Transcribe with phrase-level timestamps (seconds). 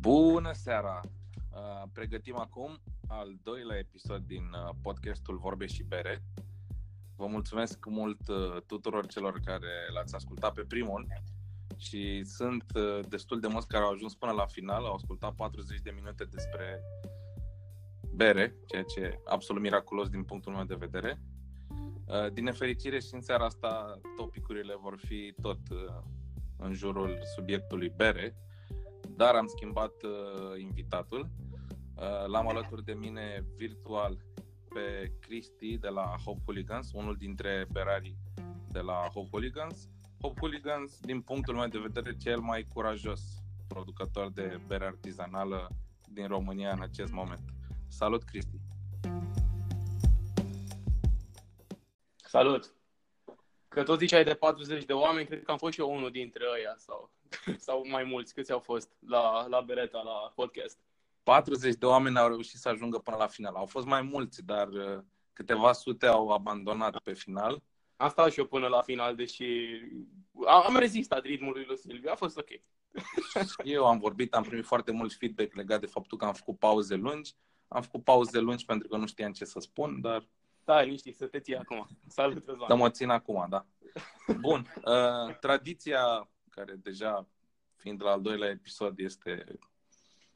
[0.00, 1.00] Bună seara!
[1.52, 6.22] Uh, pregătim acum al doilea episod din uh, podcastul Vorbe și Bere.
[7.16, 11.06] Vă mulțumesc mult uh, tuturor celor care l-ați ascultat pe primul
[11.76, 12.64] și sunt
[13.08, 16.82] destul de mulți care au ajuns până la final, au ascultat 40 de minute despre
[18.14, 21.20] bere, ceea ce e absolut miraculos din punctul meu de vedere.
[22.32, 25.60] Din nefericire și în seara asta topicurile vor fi tot
[26.56, 28.36] în jurul subiectului bere,
[29.20, 31.28] dar am schimbat uh, invitatul.
[31.96, 34.18] Uh, l-am alături de mine virtual
[34.68, 38.16] pe Cristi de la Hope Hooligans, unul dintre berarii
[38.72, 39.88] de la Hope Hooligans.
[40.20, 43.20] Hope Hooligans, din punctul meu de vedere, cel mai curajos
[43.68, 45.68] producător de bere artizanală
[46.08, 47.44] din România în acest moment.
[47.88, 48.60] Salut, Cristi!
[52.16, 52.74] Salut!
[53.68, 56.44] Că tot ziceai de 40 de oameni, cred că am fost și eu unul dintre
[56.56, 57.10] ăia sau,
[57.66, 58.34] sau mai mulți.
[58.34, 60.78] Câți au fost la, la Bereta, la podcast?
[61.22, 63.54] 40 de oameni au reușit să ajungă până la final.
[63.54, 64.98] Au fost mai mulți, dar uh,
[65.32, 67.62] câteva sute au abandonat pe final.
[67.96, 69.44] Am stat și eu până la final, deși
[70.46, 72.48] am rezistat ritmului lui Silviu, a fost ok.
[73.64, 76.94] eu am vorbit, am primit foarte mult feedback legat de faptul că am făcut pauze
[76.94, 77.34] lungi.
[77.68, 80.28] Am făcut pauze lungi pentru că nu știam ce să spun, dar
[80.64, 81.86] da, liniștit, să te ții acum.
[82.08, 82.68] Salut, Răzvan.
[82.68, 83.66] Să mă țin acum, da.
[84.40, 84.72] Bun.
[84.84, 87.28] Uh, tradiția, care deja,
[87.76, 89.44] fiind la al doilea episod, este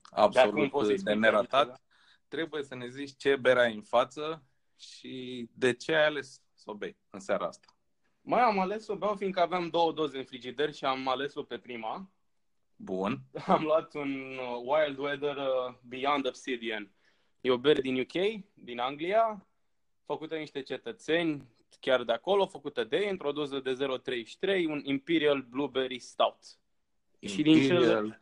[0.02, 1.80] absolut de, de neratat, da?
[2.28, 4.44] trebuie să ne zici ce bere ai în față
[4.76, 7.66] și de ce ai ales să o bei în seara asta.
[8.20, 11.42] Mai am ales să o beau fiindcă aveam două doze în frigider și am ales-o
[11.42, 12.10] pe prima.
[12.76, 13.20] Bun.
[13.46, 16.90] Am luat un uh, Wild Weather uh, Beyond Obsidian.
[17.40, 19.46] E o bere din UK, din Anglia,
[20.04, 25.42] făcută niște cetățeni chiar de acolo, făcută de ei, într-o doză de 0,33, un Imperial
[25.42, 26.38] Blueberry Stout.
[27.18, 27.28] Imperial.
[27.28, 28.20] Și din cele...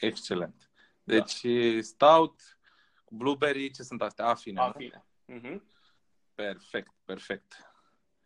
[0.00, 0.70] Excelent.
[1.04, 1.80] Deci da.
[1.80, 2.58] stout,
[3.08, 4.26] blueberry, ce sunt astea?
[4.26, 5.04] Afine, Afine.
[5.32, 5.60] Uh-huh.
[6.34, 7.74] Perfect, perfect.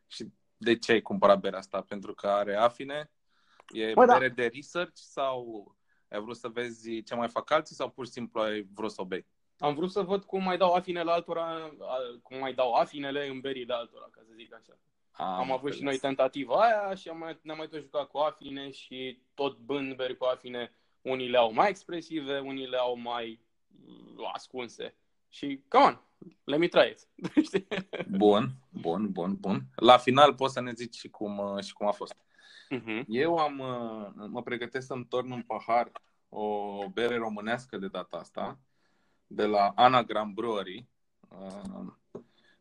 [0.07, 1.83] Și de ce ai cumpărat berea asta?
[1.83, 3.11] Pentru că are afine?
[3.69, 4.13] E Bă, da.
[4.13, 4.35] bere da.
[4.35, 5.77] de research sau
[6.09, 9.01] ai vrut să vezi ce mai fac alții sau pur și simplu ai vrut să
[9.01, 9.27] o bei?
[9.59, 11.73] Am vrut să văd cum mai dau afinele altora,
[12.23, 14.79] cum mai dau afinele în berile altora, ca să zic așa.
[15.11, 18.19] Am, am avut și noi tentativa aia și am mai, ne-am mai tot jucat cu
[18.19, 20.73] afine și tot bând beri cu afine.
[21.03, 23.41] Unii le au mai expresive, unii le au mai
[23.87, 24.95] uh, ascunse.
[25.29, 26.01] Și, come on,
[26.45, 27.09] let me try it.
[28.19, 29.63] bun, bun, bun, bun.
[29.77, 32.15] La final poți să ne zici și cum, uh, și cum a fost.
[32.15, 33.05] Uh-huh.
[33.07, 35.91] Eu am, uh, mă pregătesc să-mi torn un pahar
[36.29, 38.59] o bere românească de data asta
[39.29, 40.89] de la Anagram Brewery,
[41.29, 41.93] uh,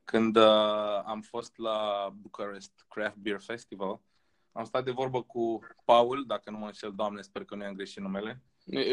[0.03, 3.99] când uh, am fost la Bucharest Craft Beer Festival.
[4.51, 7.73] Am stat de vorbă cu Paul, dacă nu mă înșel, doamne, sper că nu i-am
[7.73, 8.43] greșit numele.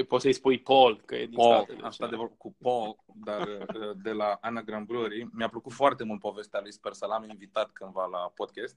[0.09, 2.97] Poți să-i spui Paul, că e din Paul, statele, am stat de vorbă cu Paul,
[3.07, 5.29] dar uh, de la Anagram Brewery.
[5.33, 8.77] Mi-a plăcut foarte mult povestea lui, sper să l-am invitat cândva la podcast.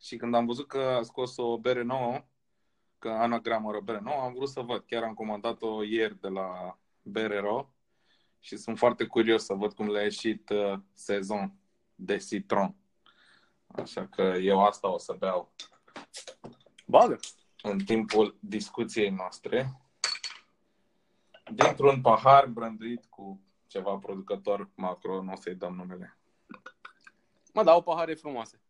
[0.00, 2.24] Și când am văzut că a scos o bere nouă,
[2.98, 4.84] că Anagram are o bere nouă, am vrut să văd.
[4.86, 7.72] Chiar am comandat-o ieri de la Berero
[8.42, 11.54] și sunt foarte curios să văd cum le-a ieșit uh, sezon
[11.94, 12.74] de citron.
[13.66, 15.52] Așa că eu asta o să beau
[16.86, 17.18] Bagă.
[17.62, 19.80] în timpul discuției noastre.
[21.52, 26.16] Dintr-un pahar brânduit cu ceva producător macro, nu o să-i dăm numele.
[27.52, 28.60] Mă dau pahare frumoase.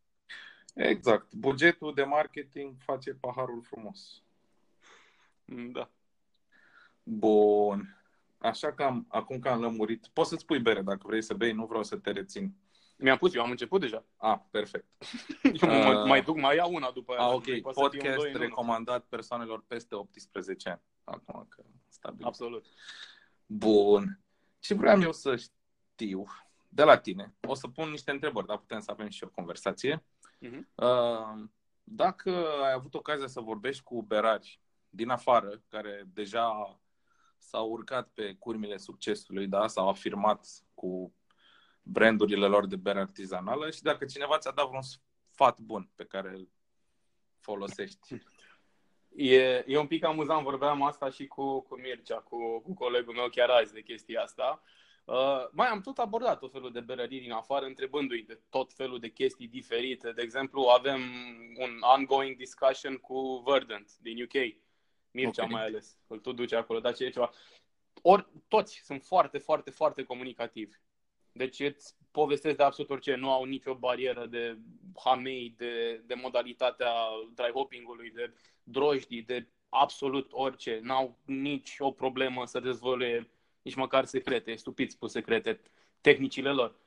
[0.75, 1.35] Exact.
[1.35, 4.23] Bugetul de marketing face paharul frumos.
[5.45, 5.91] Da.
[7.03, 8.02] Bun.
[8.43, 11.53] Așa că am, acum că am lămurit, poți să-ți pui bere dacă vrei să bei,
[11.53, 12.55] nu vreau să te rețin.
[12.97, 14.05] Mi-am pus, eu am început deja.
[14.17, 14.87] Ah, perfect.
[15.63, 17.29] eu mă, uh, mai duc, mai iau una după aia.
[17.29, 20.81] Ah, ok, podcast recomandat persoanelor peste 18 ani.
[21.05, 22.27] Acum că stabil.
[22.27, 22.67] Absolut.
[23.47, 24.21] Bun.
[24.59, 26.25] Ce vreau eu să știu
[26.69, 30.05] de la tine, o să pun niște întrebări, dar putem să avem și o conversație.
[30.47, 30.61] Uh-huh.
[30.75, 31.45] Uh,
[31.85, 32.31] dacă
[32.65, 36.79] ai avut ocazia să vorbești cu berari din afară, care deja
[37.43, 39.67] s-au urcat pe curmile succesului, da?
[39.67, 41.15] s-au afirmat cu
[41.83, 46.29] brandurile lor de bere artizanală și dacă cineva ți-a dat vreun sfat bun pe care
[46.29, 46.49] îl
[47.41, 48.15] folosești.
[49.15, 53.29] E, e un pic amuzant, vorbeam asta și cu, cu Mircea, cu, cu colegul meu
[53.29, 54.63] chiar azi de chestia asta.
[55.05, 58.99] Uh, mai am tot abordat tot felul de berării din afară, întrebându-i de tot felul
[58.99, 60.13] de chestii diferite.
[60.13, 61.01] De exemplu, avem
[61.59, 64.55] un ongoing discussion cu Verdant din UK
[65.13, 65.55] Mircea okay.
[65.55, 67.31] mai ales, îl tot duce acolo, dar ce e ceva.
[68.03, 70.77] Ori toți sunt foarte, foarte, foarte comunicativi.
[71.33, 74.59] Deci îți povestesc de absolut orice, nu au nicio barieră de
[75.05, 76.93] hamei, de, de modalitatea
[77.35, 80.81] dry hopping-ului, de drojdii, de absolut orice.
[80.83, 83.31] N-au nici o problemă să dezvolte
[83.63, 85.61] nici măcar secrete, stupiți spus secrete,
[86.01, 86.81] tehnicile lor.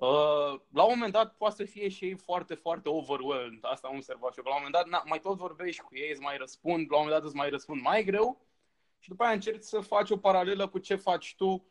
[0.00, 3.58] Uh, la un moment dat poate să fie și ei foarte, foarte overwhelmed.
[3.62, 4.44] Asta am observat și eu.
[4.44, 7.02] La un moment dat na, mai tot vorbești cu ei, îți mai răspund, la un
[7.02, 8.46] moment dat îți mai răspund mai greu
[8.98, 11.66] și după aia încerci să faci o paralelă cu ce faci tu,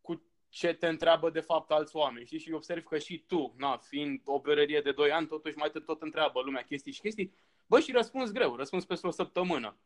[0.00, 2.26] cu ce te întreabă de fapt alți oameni.
[2.26, 2.38] Știi?
[2.38, 5.78] Și observi că și tu, na, fiind o berărie de 2 ani, totuși mai te
[5.78, 7.32] tot întreabă lumea chestii și chestii.
[7.66, 9.76] Bă, și răspuns greu, răspuns peste o săptămână.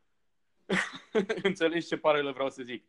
[1.42, 2.84] Înțelegi ce paralelă vreau să zic.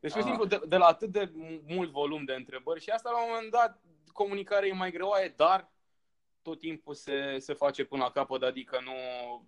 [0.00, 1.32] Deci, pur simplu, de, de la atât de
[1.66, 3.80] mult volum de întrebări și asta la un moment dat
[4.12, 5.72] comunicarea e mai greoaie, dar
[6.42, 8.92] tot timpul se, se face până la capăt, adică nu,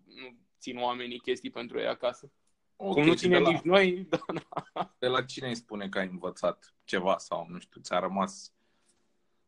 [0.04, 2.32] nu țin oamenii chestii pentru ei acasă.
[2.76, 4.24] Okay, Cum nu ținem la, nici noi, da,
[4.72, 4.94] da.
[4.98, 8.52] De la cine îi spune că ai învățat ceva sau, nu știu, ți-a rămas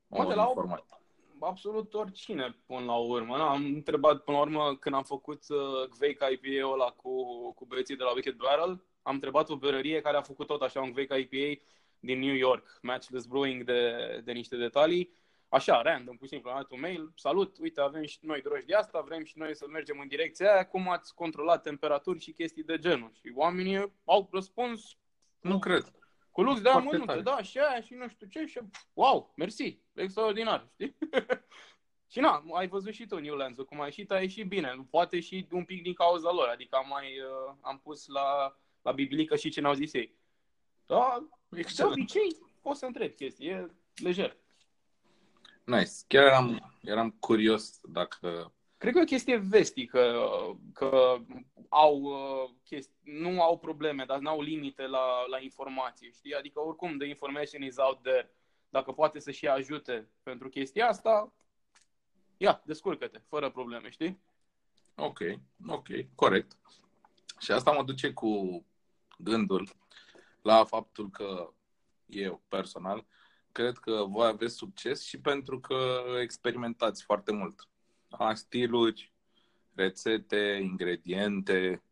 [0.09, 0.99] o de la informație?
[1.45, 3.37] absolut oricine până la urmă.
[3.37, 7.13] Da, am întrebat până la urmă când am făcut uh, Gveic IPA-ul ăla cu,
[7.53, 10.81] cu băieții de la Wicked Barrel, am întrebat o berărie care a făcut tot așa
[10.81, 11.63] un Gveic IPA
[12.05, 15.13] din New York, Matchless Brewing, de, de niște detalii.
[15.49, 18.67] Așa, random, pur și simplu, am dat un mail, salut, uite, avem și noi droși
[18.67, 22.33] de asta, vrem și noi să mergem în direcția aia, cum ați controlat temperaturi și
[22.33, 23.11] chestii de genul.
[23.13, 24.97] Și oamenii au răspuns...
[25.41, 25.93] Nu cred.
[26.31, 28.61] Cu lux de amănunte, da, și aia și nu știu ce, și
[28.93, 30.97] wow, mersi, extraordinar, știi?
[32.13, 35.47] și na, ai văzut și tu Newlands, cum a ieșit, a ieșit bine, poate și
[35.51, 39.51] un pic din cauza lor, adică am mai, uh, am pus la, la biblică și
[39.51, 40.19] ce n-au zis ei.
[40.87, 41.29] Da,
[41.59, 41.95] Excelent.
[41.95, 43.71] De obicei, poți să întreb chestii, e
[44.03, 44.37] lejer.
[45.65, 45.91] Nice.
[46.07, 48.53] Chiar eram, eram curios dacă...
[48.77, 50.29] Cred că e o chestie vestică,
[50.73, 51.19] că
[51.69, 52.13] au
[52.65, 56.35] chesti, nu au probleme, dar nu au limite la, la informație, știi?
[56.35, 58.31] Adică oricum, the information is out there.
[58.69, 61.33] Dacă poate să și ajute pentru chestia asta,
[62.37, 64.21] ia, descurcă-te, fără probleme, știi?
[64.95, 65.19] Ok,
[65.67, 66.57] ok, corect.
[67.39, 68.65] Și asta mă duce cu
[69.19, 69.69] gândul
[70.45, 71.55] la faptul că
[72.07, 73.07] eu personal
[73.53, 77.69] cred că voi aveți succes și pentru că experimentați foarte mult.
[78.09, 79.13] A stiluri,
[79.75, 81.83] rețete, ingrediente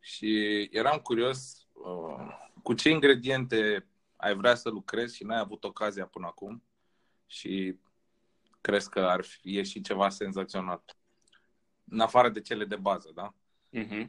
[0.00, 2.26] și eram curios uh,
[2.62, 6.62] cu ce ingrediente ai vrea să lucrezi și n-ai avut ocazia până acum
[7.26, 7.78] și
[8.60, 10.84] crezi că ar fi ieși ceva senzațional.
[11.84, 13.34] În afară de cele de bază, da?
[13.76, 14.08] Mm-hmm.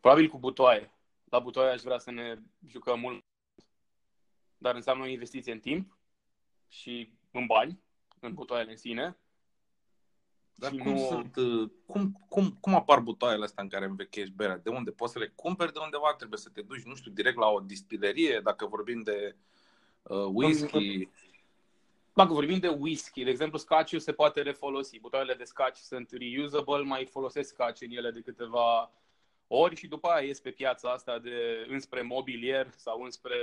[0.00, 0.93] Probabil cu butoaie
[1.34, 2.36] la butoaie aș vrea să ne
[2.66, 3.24] jucăm mult,
[4.58, 5.98] dar înseamnă o investiție în timp
[6.68, 7.80] și în bani,
[8.20, 9.18] în butoaiele în sine.
[10.54, 10.98] Dar cum, nu...
[10.98, 14.58] sunt, uh, cum, cum, cum apar butoaiele astea în care învechești berea?
[14.58, 14.90] De unde?
[14.90, 16.14] Poți să le cumperi de undeva?
[16.14, 19.36] Trebuie să te duci, nu știu, direct la o distilerie, dacă vorbim de
[20.02, 21.08] uh, whisky.
[22.12, 25.00] Dacă vorbim de whisky, de exemplu, scotch se poate refolosi.
[25.00, 28.92] Butoaiele de scotch sunt reusable, mai folosesc scotch în ele de câteva
[29.46, 33.36] ori și după aia ies pe piața asta de înspre mobilier sau înspre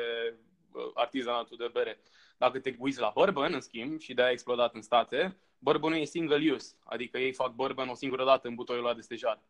[0.71, 1.99] uh, artizanatul de bere.
[2.37, 6.03] Dacă te uiți la bourbon, în schimb, și de-aia a explodat în state, bourbonul e
[6.03, 9.41] single use, adică ei fac bourbon o singură dată în butoiul ăla de stejar.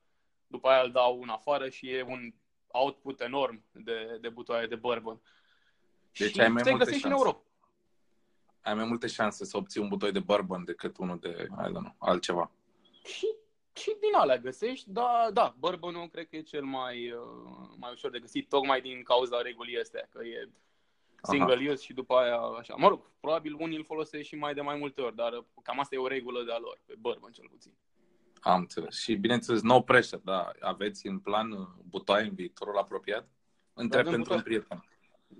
[0.47, 2.33] După aia îl dau în afară și e un
[2.67, 5.21] output enorm de, de butoaie de bourbon.
[6.17, 7.07] Deci și ai mai multe șanse.
[7.07, 7.43] în Europa.
[8.61, 11.71] Ai mai multe șanse să obții un butoi de bourbon decât unul de, I don't
[11.71, 12.51] know, altceva.
[13.03, 13.35] Și
[13.73, 18.11] și din alea găsești, dar da, bourbonul cred că e cel mai, uh, mai ușor
[18.11, 20.49] de găsit, tocmai din cauza regulii astea, că e
[21.21, 21.71] single Aha.
[21.71, 22.75] use și după aia așa.
[22.77, 25.95] Mă rog, probabil unii îl folosesc și mai de mai multe ori, dar cam asta
[25.95, 27.73] e o regulă de a lor, pe bourbon cel puțin.
[28.39, 28.99] Am înțeles.
[28.99, 30.51] Și bineînțeles, no pressure, da.
[30.59, 33.27] Aveți în plan uh, butoaie în viitorul apropiat?
[33.73, 34.85] Întreb pentru un prieten.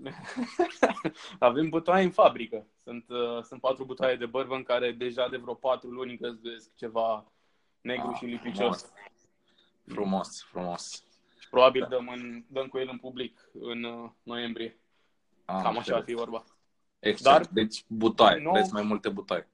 [1.38, 2.66] Avem butoaie în fabrică.
[2.82, 7.32] Sunt, uh, sunt patru butoaie de bourbon care deja de vreo patru luni găzduiesc ceva
[7.82, 8.92] negru ah, și lipicios.
[9.86, 11.04] Frumos, frumos.
[11.38, 11.88] Și probabil da.
[11.88, 14.78] dăm, în, dăm cu el în public în uh, noiembrie.
[15.44, 16.44] Am Cam așa ar fi vorba.
[16.98, 17.36] Exact.
[17.36, 19.48] Dar, deci butoaie, nou, vreți mai multe butoaie.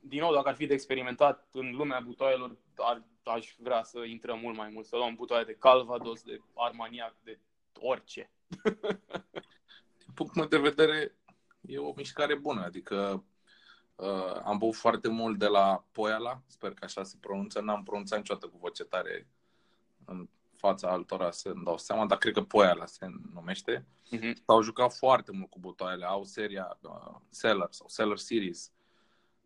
[0.00, 4.38] Din nou, dacă ar fi de experimentat în lumea butoaielor, ar, aș vrea să intrăm
[4.38, 7.38] mult mai mult, să luăm butoaie de Calvados, de Armaniac, de
[7.80, 8.30] orice.
[9.98, 11.14] Din punctul meu de vedere,
[11.60, 13.24] e o mișcare bună, adică
[14.02, 18.18] Uh, am băut foarte mult de la Poiala, sper că așa se pronunță, n-am pronunțat
[18.18, 19.28] niciodată cu voce tare
[20.04, 23.86] în fața altora să-mi dau seama, dar cred că Poiala se numește.
[24.16, 24.32] Uh-huh.
[24.46, 28.72] S-au jucat foarte mult cu butoaiele, au seria uh, Seller sau Seller Series.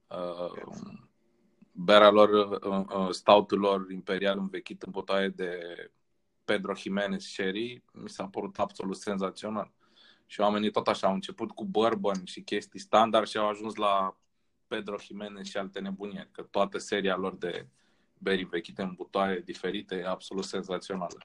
[0.09, 0.85] Uh,
[1.73, 2.29] berea lor,
[2.63, 5.61] uh, uh, stautul lor imperial învechit în butoaie de
[6.45, 9.73] Pedro Jimenez Sherry, mi s-a părut absolut senzațional.
[10.27, 14.17] Și oamenii tot așa au început cu bourbon și chestii standard și au ajuns la
[14.67, 17.67] Pedro Jimenez și alte nebunie, că toată seria lor de
[18.19, 21.19] beri vechite în butoaie diferite e absolut senzațională.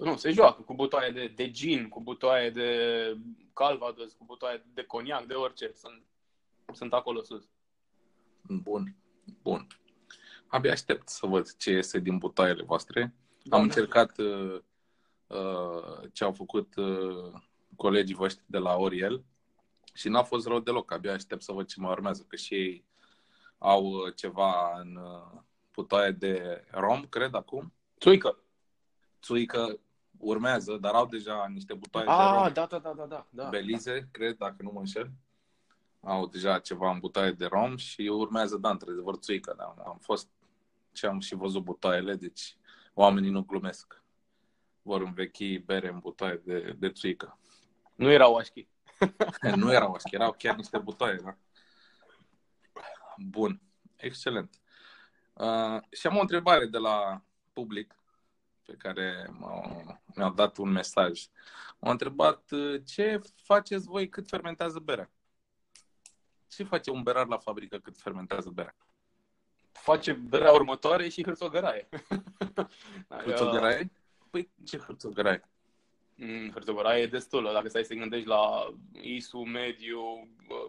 [0.00, 2.70] Nu, se joacă cu butoaie de, de gin, cu butoaie de
[3.52, 5.70] calvados, cu butoaie de coniac, de orice.
[5.74, 6.02] Sunt,
[6.72, 7.48] sunt acolo sus.
[8.42, 8.96] Bun,
[9.42, 9.66] bun.
[10.46, 13.14] Abia aștept să văd ce iese din butoaiele voastre.
[13.42, 13.74] Da, Am da.
[13.74, 14.60] încercat uh,
[15.26, 17.32] uh, ce au făcut uh,
[17.76, 19.24] colegii voștri de la Oriel
[19.94, 20.92] și n-a fost rău deloc.
[20.92, 22.84] Abia aștept să văd ce mai urmează, că și ei
[23.58, 25.40] au uh, ceva în uh,
[25.72, 27.72] butoaie de rom, cred, acum.
[28.00, 28.38] Țuică.
[29.22, 29.78] Țuică
[30.18, 32.52] urmează, dar au deja niște butoaie de Ah, rom.
[32.52, 33.26] da, da, da, da, da.
[33.30, 33.48] da.
[33.48, 35.10] Belize, cred, dacă nu mă înșel.
[36.00, 39.54] Au deja ceva în butoaie de rom și urmează, da, într-adevăr, țuică.
[39.56, 39.74] Da.
[39.86, 40.28] Am fost
[40.92, 42.56] și am și văzut butoaiele, deci
[42.94, 44.02] oamenii nu glumesc.
[44.82, 47.38] Vor învechi bere în butoaie de, de țuică.
[47.94, 48.66] Nu erau așchi.
[49.56, 51.36] nu erau așa, erau chiar niște butoaie, da?
[53.16, 53.60] Bun,
[53.96, 54.60] excelent.
[55.32, 57.94] Uh, și am o întrebare de la public
[58.66, 61.26] pe care m-au, mi-au dat un mesaj.
[61.78, 65.10] M-au întrebat uh, ce faceți voi cât fermentează berea?
[66.48, 68.76] Ce face un berar la fabrică cât fermentează berea?
[69.72, 71.88] Face berea următoare și hârțogăraie.
[73.08, 73.90] Da, Hârțogăraie?
[74.30, 75.48] Păi ce hârțogăraie?
[76.20, 77.52] Mm, Hârțogăraie e destulă.
[77.52, 80.28] Dacă stai să te gândești la ISU, mediu,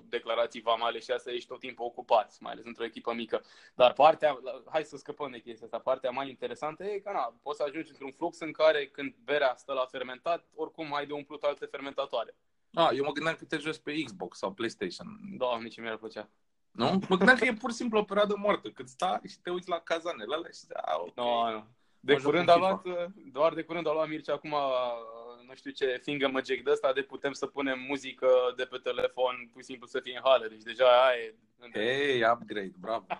[0.10, 3.42] declarații vamale și asta, ești tot timpul ocupat, mai ales într-o echipă mică.
[3.76, 4.40] Dar partea,
[4.70, 7.90] hai să scăpăm de chestia asta, partea mai interesantă e că na, poți să ajungi
[7.90, 12.36] într-un flux în care când berea stă la fermentat, oricum ai de umplut alte fermentatoare.
[12.74, 15.08] Ah, eu mă gândeam că te joci pe Xbox sau PlayStation.
[15.38, 16.30] Da, nici mi-ar plăcea.
[16.72, 17.00] Nu?
[17.08, 19.70] Mă gândeam că e pur și simplu o perioadă moartă, cât stai și te uiți
[19.70, 21.16] la cazanele alea și a, ok.
[21.16, 21.66] No, nu.
[22.00, 22.82] De Mă joc curând cu a FIFA.
[22.84, 24.56] luat, doar de curând a luat Mircea acum,
[25.50, 29.50] nu știu ce, finger magic de ăsta, de putem să punem muzică de pe telefon,
[29.52, 30.48] pur și simplu să fie în hală.
[30.48, 31.36] Deci deja aia e...
[31.74, 33.06] Hei, upgrade, bravo.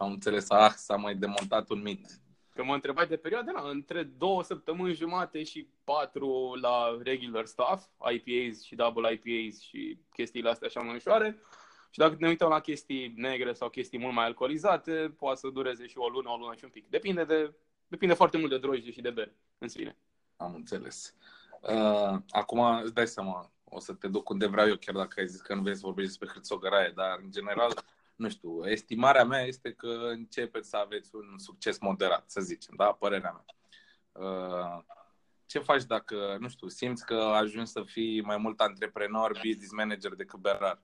[0.00, 2.06] Am înțeles, ah, s-a mai demontat un mit.
[2.54, 7.84] Că mă întrebai de perioade, na, între două săptămâni jumate și patru la regular stuff,
[8.12, 11.42] IPAs și double IPAs și chestiile astea așa mai ușoare.
[11.90, 15.86] Și dacă ne uităm la chestii negre sau chestii mult mai alcoolizate, poate să dureze
[15.86, 16.88] și o lună, o lună și un pic.
[16.88, 17.54] Depinde de
[17.90, 19.96] depinde foarte mult de drojdie și de bere în sine.
[20.36, 21.14] Am înțeles.
[21.60, 25.26] Uh, acum îți dai seama, o să te duc unde vreau eu, chiar dacă ai
[25.26, 27.84] zis că nu vrei să vorbești despre hârțogăraie, dar în general,
[28.16, 32.92] nu știu, estimarea mea este că începeți să aveți un succes moderat, să zicem, da?
[32.92, 33.44] Părerea mea.
[34.12, 34.82] Uh,
[35.46, 40.14] ce faci dacă, nu știu, simți că ajungi să fii mai mult antreprenor, business manager
[40.14, 40.82] decât berar?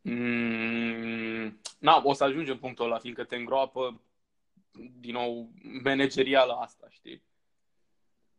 [0.00, 4.00] Mm, na, o să ajungem în punctul ăla, fiindcă te îngroapă
[5.00, 5.50] din nou
[5.82, 7.22] manageriala asta, știi?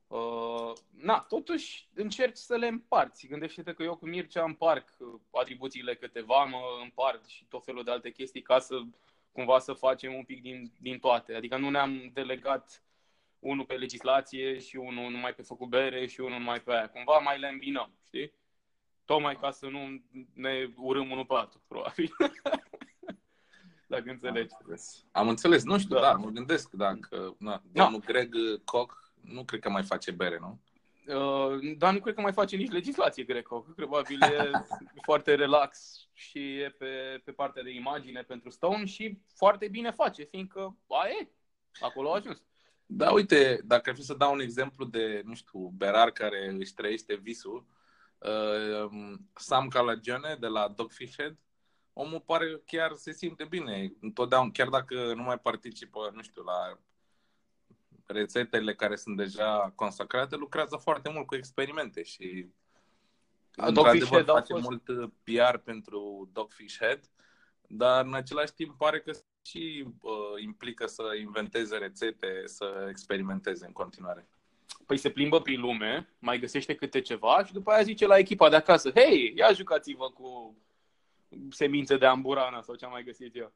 [0.08, 3.28] Uh, na, totuși încerci să le împarți.
[3.28, 7.92] Gândește-te că eu cu Mircea împarc uh, atribuțiile câteva, mă împart și tot felul de
[7.92, 8.76] alte chestii ca să
[9.32, 11.34] cumva să facem un pic din, din toate.
[11.34, 12.84] Adică nu ne-am delegat
[13.40, 16.90] unul pe legislație și unul numai pe făcut bere și unul numai pe aia.
[16.90, 18.32] Cumva mai le îmbinăm, știi?
[19.06, 20.02] Tocmai ca să nu
[20.34, 22.16] ne urâm unul pe altul, probabil.
[23.88, 24.54] Dacă înțelegi.
[24.54, 25.06] Am înțeles.
[25.12, 25.64] Am înțeles.
[25.64, 26.02] Nu știu, Da.
[26.02, 30.60] da, mă gândesc dacă na, domnul Greg Koch nu cred că mai face bere, nu?
[31.08, 33.60] Uh, dar nu cred că mai face nici legislație greco.
[33.76, 34.52] Probabil e
[35.08, 40.24] foarte relax și e pe, pe partea de imagine pentru Stone și foarte bine face,
[40.24, 41.30] fiindcă aia e.
[41.80, 42.44] Acolo a ajuns.
[42.86, 46.74] Da, uite, dacă ar fi să dau un exemplu de, nu știu, berar care își
[46.74, 47.66] trăiește visul,
[48.18, 51.38] uh, Sam Calagione de la Dogfish Head,
[52.00, 56.78] omul pare chiar se simte bine, întotdeauna, chiar dacă nu mai participă, nu știu, la
[58.06, 62.48] rețetele care sunt deja consacrate, lucrează foarte mult cu experimente și
[63.56, 67.10] A, Dogfish într-adevăr Head au face fost- mult uh, PR pentru Dogfish Head,
[67.68, 69.12] dar în același timp pare că
[69.42, 74.28] și uh, implică să inventeze rețete, să experimenteze în continuare.
[74.86, 78.50] Păi se plimbă prin lume, mai găsește câte ceva și după aia zice la echipa
[78.50, 80.56] de acasă, hei, ia jucați-vă cu
[81.50, 83.54] semințe de amburana sau ce am mai găsit eu.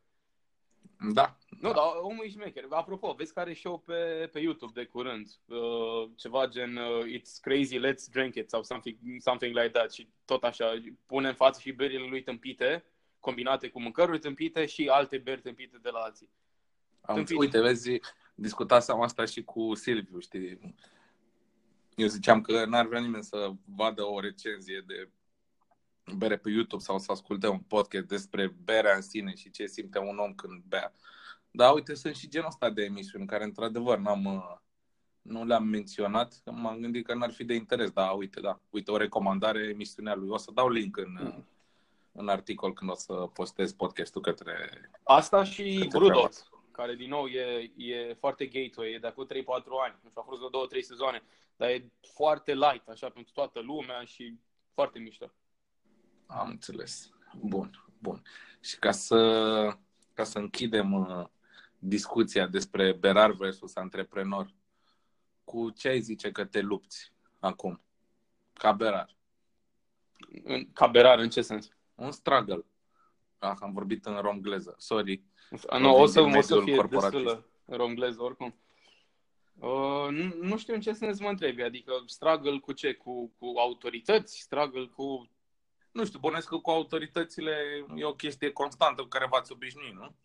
[1.14, 1.38] Da.
[1.60, 2.66] Nu, dar omul e șmecher.
[2.70, 5.28] Apropo, vezi care show pe, pe YouTube de curând?
[5.46, 10.10] Uh, ceva gen uh, It's crazy, let's drink it sau something, something like that și
[10.26, 10.74] tot așa.
[11.06, 12.84] Pune în față și berile lui tâmpite,
[13.20, 16.30] combinate cu mâncăruri tâmpite și alte beri tâmpite de la alții.
[17.02, 17.38] Am, Tâmpit.
[17.38, 18.00] uite, vezi,
[18.36, 20.76] discutasem asta și cu Silviu, știi?
[21.96, 25.10] Eu ziceam că n-ar vrea nimeni să vadă o recenzie de
[26.18, 30.00] bere pe YouTube sau să asculte un podcast despre berea în sine și ce simte
[30.00, 30.94] un om când bea.
[31.52, 34.56] Dar uite, sunt și genul ăsta de emisiuni care, într-adevăr, n-am, uh,
[35.22, 37.90] nu le-am menționat, că m-am gândit că n-ar fi de interes.
[37.92, 38.60] Da, uite, da.
[38.70, 40.30] Uite, o recomandare emisiunea lui.
[40.30, 41.46] O să dau link în, Mm.
[42.12, 44.54] în articol când o să postez podcastul către...
[45.04, 46.30] Asta și Către Brewdog.
[46.72, 49.28] care din nou e, e foarte gateway, e de acum 3-4
[49.86, 50.42] ani, nu știu, a fost
[50.72, 51.24] de 2-3 sezoane,
[51.56, 54.36] dar e foarte light, așa, pentru toată lumea și
[54.74, 55.32] foarte mișto.
[56.32, 57.10] Am înțeles.
[57.40, 58.22] Bun, bun.
[58.60, 59.18] Și ca să,
[60.14, 61.26] ca să închidem uh,
[61.80, 64.54] discuția despre berar versus antreprenor,
[65.44, 67.82] cu ce ai zice că te lupți acum,
[68.54, 69.16] ca berar?
[70.44, 71.70] În, ca berar, în ce sens?
[71.96, 72.66] Un struggle.
[73.38, 75.24] Ah, am vorbit în romgleză, sorry.
[75.80, 78.56] Nu, o să, o să fie destul romgleză oricum.
[79.60, 82.94] Uh, nu, nu știu în ce sens mă întrebi, adică struggle cu ce?
[82.94, 84.40] Cu, cu autorități?
[84.40, 85.30] Struggle cu...
[85.92, 90.16] Nu știu, bănesc că cu autoritățile e o chestie constantă cu care v-ați obișnuit, nu?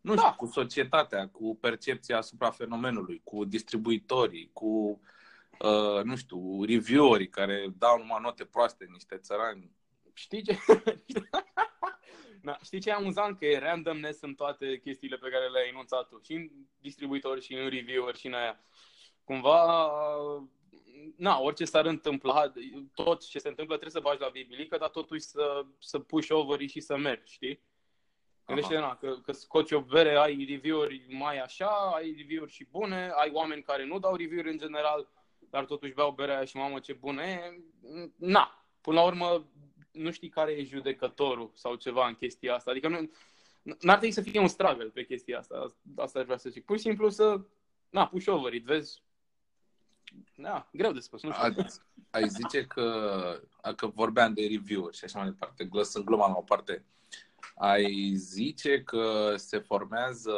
[0.00, 0.20] Nu Da.
[0.20, 5.00] știu, cu societatea, cu percepția asupra fenomenului, cu distribuitorii, cu,
[5.58, 9.70] uh, nu știu, reviewerii care dau numai note proaste, niște țărani.
[10.14, 10.58] Știi ce?
[12.42, 13.38] da, știi ce e amuzant?
[13.38, 16.20] Că e randomness în toate chestiile pe care le-ai enunțat tu.
[16.22, 18.60] Și în distribuitori, și în reviewer, și în aia.
[19.24, 19.90] Cumva,
[21.16, 22.52] na, orice s-ar întâmpla,
[22.94, 26.68] tot ce se întâmplă trebuie să bagi la bibilică, dar totuși să, să puși over
[26.68, 27.60] și să mergi, știi?
[28.46, 33.10] Gândește, na, că, că scoți o bere, ai review-uri mai așa, ai review-uri și bune,
[33.14, 36.78] ai oameni care nu dau review-uri în general, dar totuși beau berea aia și mamă
[36.78, 37.60] ce bună e.
[38.16, 39.46] Na, până la urmă
[39.92, 42.70] nu știi care e judecătorul sau ceva în chestia asta.
[42.70, 43.10] Adică nu,
[43.62, 45.76] n-ar trebui să fie un struggle pe chestia asta.
[45.96, 46.64] Asta aș vrea să zic.
[46.64, 47.40] Pur și simplu să,
[47.90, 49.02] na, push over it, vezi.
[50.36, 51.44] Da, greu de spus, nu știu.
[51.44, 53.40] Ați, ai zice că,
[53.76, 56.84] că vorbeam de review-uri și așa mai departe, glăsând gluma la o parte,
[57.54, 60.34] ai zice că se formează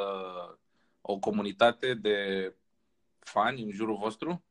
[1.00, 2.52] o comunitate de
[3.18, 4.42] fani în jurul vostru?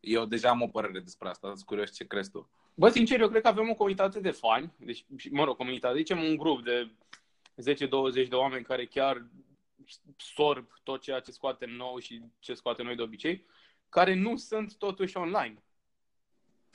[0.00, 2.50] Eu deja am o părere despre asta, sunt curios ce crezi tu.
[2.74, 6.22] Bă, sincer, eu cred că avem o comunitate de fani, deci, mă rog, comunitate, zicem
[6.22, 6.90] un grup de
[8.24, 9.26] 10-20 de oameni care chiar
[10.16, 13.46] sorb tot ceea ce scoatem nou și ce scoatem noi de obicei,
[13.88, 15.62] care nu sunt totuși online.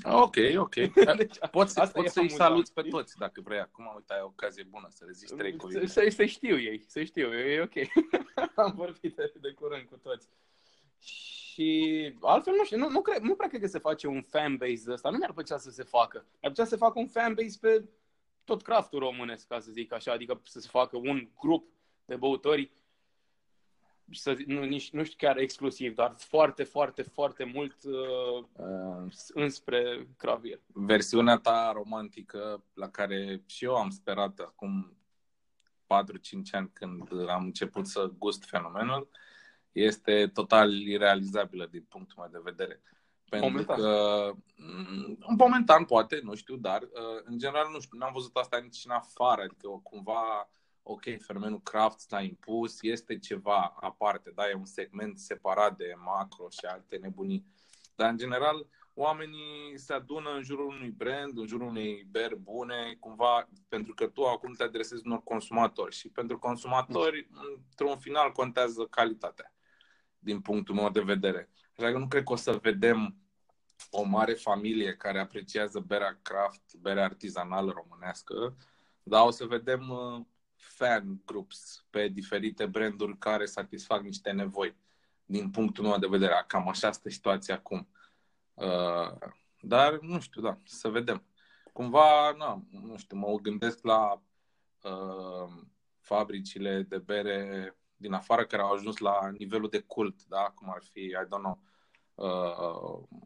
[0.03, 0.73] Ok, ok.
[1.17, 2.91] Deci, Poți, asta poți e să-i amuzant, saluți pe știi?
[2.91, 3.59] toți dacă vrei.
[3.59, 5.85] Acum, uite, ai o ocazie bună să le zici trei cuvinte.
[5.85, 7.73] Să, să știu ei, să știu, e ok.
[8.65, 10.27] Am vorbit de, de curând cu toți.
[10.99, 14.83] Și altfel nu știu, nu, nu, cred, nu prea cred că se face un fanbase
[14.85, 15.09] de ăsta.
[15.09, 16.17] Nu mi-ar plăcea să se facă.
[16.17, 17.83] Mi-ar plăcea să se facă un fanbase pe
[18.43, 21.67] tot craftul românesc, ca să zic așa, adică să se facă un grup
[22.05, 22.71] de băutori
[24.11, 29.11] să, zic, nu, nici, nu știu chiar exclusiv, dar foarte, foarte, foarte mult uh, Uh,
[29.33, 30.59] înspre cravier.
[30.67, 34.97] versiunea ta romantică la care și eu am sperat acum
[35.85, 39.09] 4-5 ani când am început să gust fenomenul
[39.71, 42.81] este total irealizabilă din punctul meu de vedere.
[43.29, 43.77] Pentru Momentan.
[43.77, 48.57] că mm, momentan poate, nu știu, dar uh, în general nu știu, n-am văzut asta
[48.57, 50.49] nici în afară, adică cumva
[50.83, 56.49] ok, fenomenul craft s-a impus, este ceva aparte, da, e un segment separat de macro
[56.49, 57.45] și alte nebunii.
[57.95, 62.97] Dar, în general, oamenii se adună în jurul unui brand, în jurul unei beri bune,
[62.99, 67.27] cumva, pentru că tu acum te adresezi unor consumatori și pentru consumatori,
[67.69, 69.53] într-un final, contează calitatea,
[70.19, 71.49] din punctul meu de vedere.
[71.77, 73.17] Așa că nu cred că o să vedem
[73.89, 78.57] o mare familie care apreciază berea craft, berea artizanală românească,
[79.03, 80.25] dar o să vedem uh,
[80.63, 84.76] fan groups pe diferite branduri care satisfac niște nevoi.
[85.26, 87.88] Din punctul meu de vedere, cam așa este situația acum.
[88.54, 91.23] Uh, dar, nu știu, da, să vedem.
[91.73, 94.21] Cumva, na, nu știu, mă gândesc la
[94.82, 95.54] uh,
[95.99, 100.52] fabricile de bere din afară care au ajuns la nivelul de cult, da?
[100.56, 101.60] Cum ar fi, I don't know,
[102.15, 103.23] uh,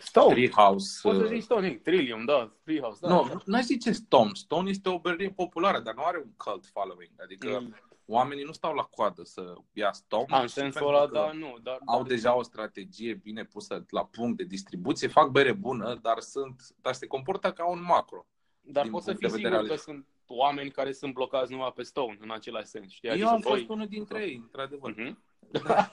[0.00, 0.34] Stone.
[0.34, 0.98] Treehouse.
[1.02, 3.08] Poți să uh, zici Stone, Trillium, da, Treehouse, da.
[3.08, 4.30] nu, nu aș zice Stone.
[4.32, 7.10] Stone este o berlie populară, dar nu are un cult following.
[7.22, 7.74] Adică Mm.
[8.06, 10.26] oamenii nu stau la coadă să ia Stone.
[10.28, 11.56] A, în și sensul pentru ăla, că da, nu.
[11.62, 15.98] Dar, Au dar- deja o strategie bine pusă la punct de distribuție, fac bere bună,
[16.02, 18.26] dar sunt, dar se comportă ca un macro.
[18.60, 21.12] Dar din poți să punct fii de vedere sigur al- că sunt oameni care sunt
[21.12, 22.92] blocați numai pe Stone, în același sens.
[22.92, 23.08] Știi?
[23.08, 24.94] Eu Adică am voi- fost unul dintre ei, într-adevăr.
[24.96, 25.18] Mhm.
[25.50, 25.90] Da.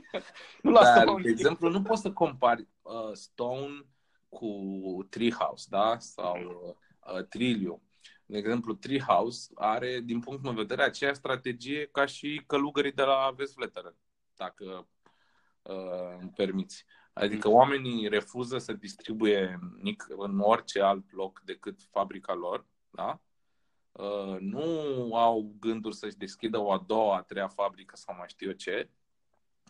[0.62, 1.22] nu la Dar, Stone.
[1.22, 3.86] de exemplu, nu poți să compari uh, Stone
[4.28, 4.48] cu
[5.10, 5.98] Treehouse, da?
[5.98, 6.76] Sau
[7.14, 7.82] uh, Trillium.
[8.26, 13.02] De exemplu, Treehouse are, din punctul meu de vedere, aceeași strategie ca și călugării de
[13.02, 13.96] la Vesvleteren,
[14.36, 14.86] dacă
[15.62, 16.84] uh, îmi permiți.
[17.12, 23.20] Adică oamenii refuză să distribuie nic- în orice alt loc decât fabrica lor, da?
[23.94, 28.48] Uh, nu au gânduri să-și deschidă o a doua, a treia fabrică sau mai știu
[28.48, 28.90] eu ce.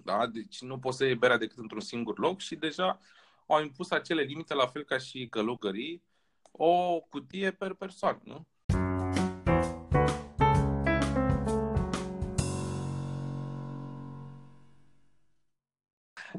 [0.05, 0.27] Da?
[0.27, 3.01] Deci nu poți să iei berea decât într-un singur loc și deja
[3.47, 6.03] au impus acele limite, la fel ca și călugării,
[6.53, 8.47] o cutie per persoană, nu?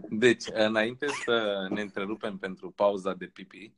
[0.10, 3.74] Deci, înainte să ne întrerupem pentru pauza de pipi,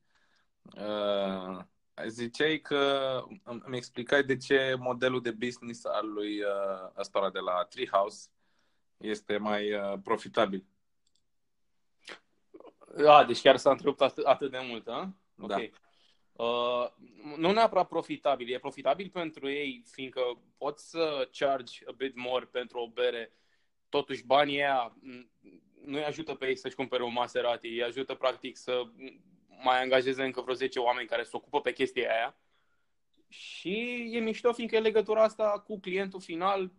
[0.61, 1.65] uh
[2.05, 7.63] ziceai că îmi explicai de ce modelul de business al lui uh, ăsta de la
[7.63, 8.27] Treehouse
[8.97, 10.65] este mai uh, profitabil.
[12.95, 15.13] Da, deci chiar s-a întrerupt atât, atât de mult, a?
[15.35, 15.55] Da.
[15.55, 15.61] Ok.
[16.31, 16.89] Uh,
[17.37, 20.21] nu neapărat profitabil, e profitabil pentru ei, fiindcă
[20.57, 23.33] poți să charge a bit more pentru o bere,
[23.89, 24.97] totuși banii aia
[25.85, 28.83] nu-i ajută pe ei să-și cumpere o Maserati, îi ajută practic să
[29.63, 32.35] mai angajeze încă vreo 10 oameni care se ocupă pe chestia aia.
[33.27, 36.71] Și e mișto fiindcă e legătura asta cu clientul final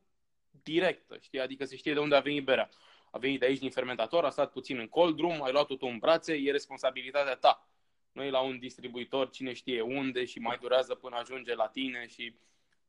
[0.63, 1.41] directă, știi?
[1.41, 2.69] Adică se știe de unde a venit berea.
[3.11, 5.87] A venit de aici din fermentator, a stat puțin în cold room, ai luat-o tu
[5.87, 7.69] în brațe, e responsabilitatea ta.
[8.13, 12.07] Nu e la un distribuitor, cine știe unde și mai durează până ajunge la tine
[12.07, 12.39] și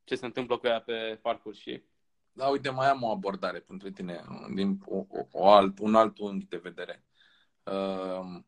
[0.04, 1.84] ce se întâmplă cu ea pe parcurs și...
[2.32, 4.23] Da, uite, mai am o abordare pentru tine,
[4.54, 7.04] din o, o alt, un alt unghi de vedere.
[7.63, 8.39] Uh,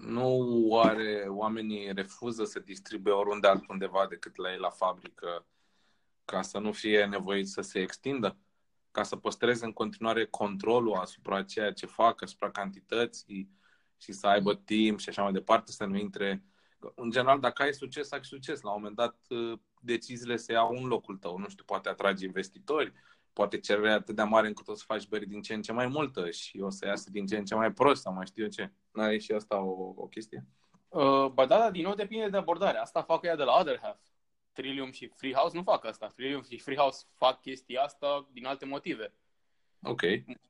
[0.00, 5.46] nu oare oamenii refuză să distribuie oriunde altundeva decât la ei la fabrică
[6.24, 8.36] ca să nu fie nevoit să se extindă?
[8.90, 13.50] Ca să păstreze în continuare controlul asupra ceea ce fac, asupra cantității
[13.96, 16.44] și să aibă timp și așa mai departe, să nu intre...
[16.94, 18.60] În general, dacă ai succes, ai succes.
[18.60, 19.16] La un moment dat,
[19.80, 21.38] deciziile se iau în locul tău.
[21.38, 22.92] Nu știu, poate atragi investitori,
[23.32, 25.86] poate cererea atât de mare încât o să faci beri din ce în ce mai
[25.86, 28.48] multă și o să iasă din ce în ce mai prost sau mai știu eu
[28.48, 28.72] ce.
[28.98, 30.44] N-are și asta o, o chestie?
[30.88, 32.78] Uh, ba da, dar din nou depinde de abordare.
[32.78, 34.00] Asta fac ea de la Other Half.
[34.52, 36.06] Trillium și Freehouse nu fac asta.
[36.06, 39.14] Trillium și Freehouse fac chestia asta din alte motive.
[39.82, 40.00] Ok.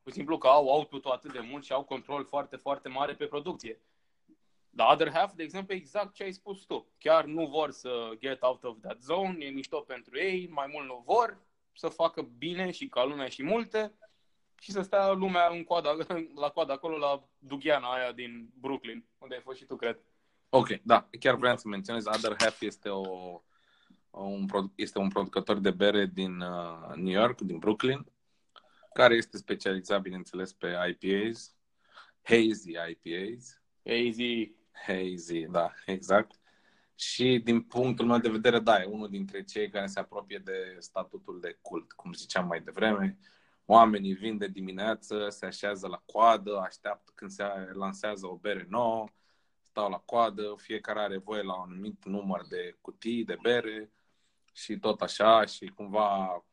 [0.03, 3.27] Pur simplu că au output-ul atât de mult și au control foarte, foarte mare pe
[3.27, 3.81] producție.
[4.77, 6.93] The other half, de exemplu, exact ce ai spus tu.
[6.99, 10.87] Chiar nu vor să get out of that zone, e mișto pentru ei, mai mult
[10.87, 11.39] nu vor,
[11.73, 13.93] să facă bine și ca lumea și multe
[14.61, 15.97] și să stea lumea în coada,
[16.43, 19.99] la coada acolo la Dughiana aia din Brooklyn, unde ai fost și tu, cred.
[20.49, 23.43] Ok, da, chiar vreau să menționez, Other Half este, o,
[24.11, 28.07] un, este un producător de bere din uh, New York, din Brooklyn,
[28.93, 31.57] care este specializat, bineînțeles, pe IPAs,
[32.23, 33.61] hazy IPAs.
[33.85, 34.57] Hazy.
[34.87, 36.41] Hazy, da, exact.
[36.95, 40.77] Și din punctul meu de vedere, da, e unul dintre cei care se apropie de
[40.79, 43.19] statutul de cult, cum ziceam mai devreme.
[43.71, 49.09] Oamenii vin de dimineață, se așează la coadă, așteaptă când se lansează o bere nouă,
[49.61, 53.93] stau la coadă, fiecare are voie la un anumit număr de cutii de bere
[54.53, 56.45] și tot așa și cumva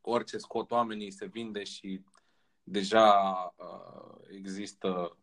[0.00, 2.04] orice scot oamenii se vinde și
[2.62, 3.14] deja
[3.56, 5.16] uh, există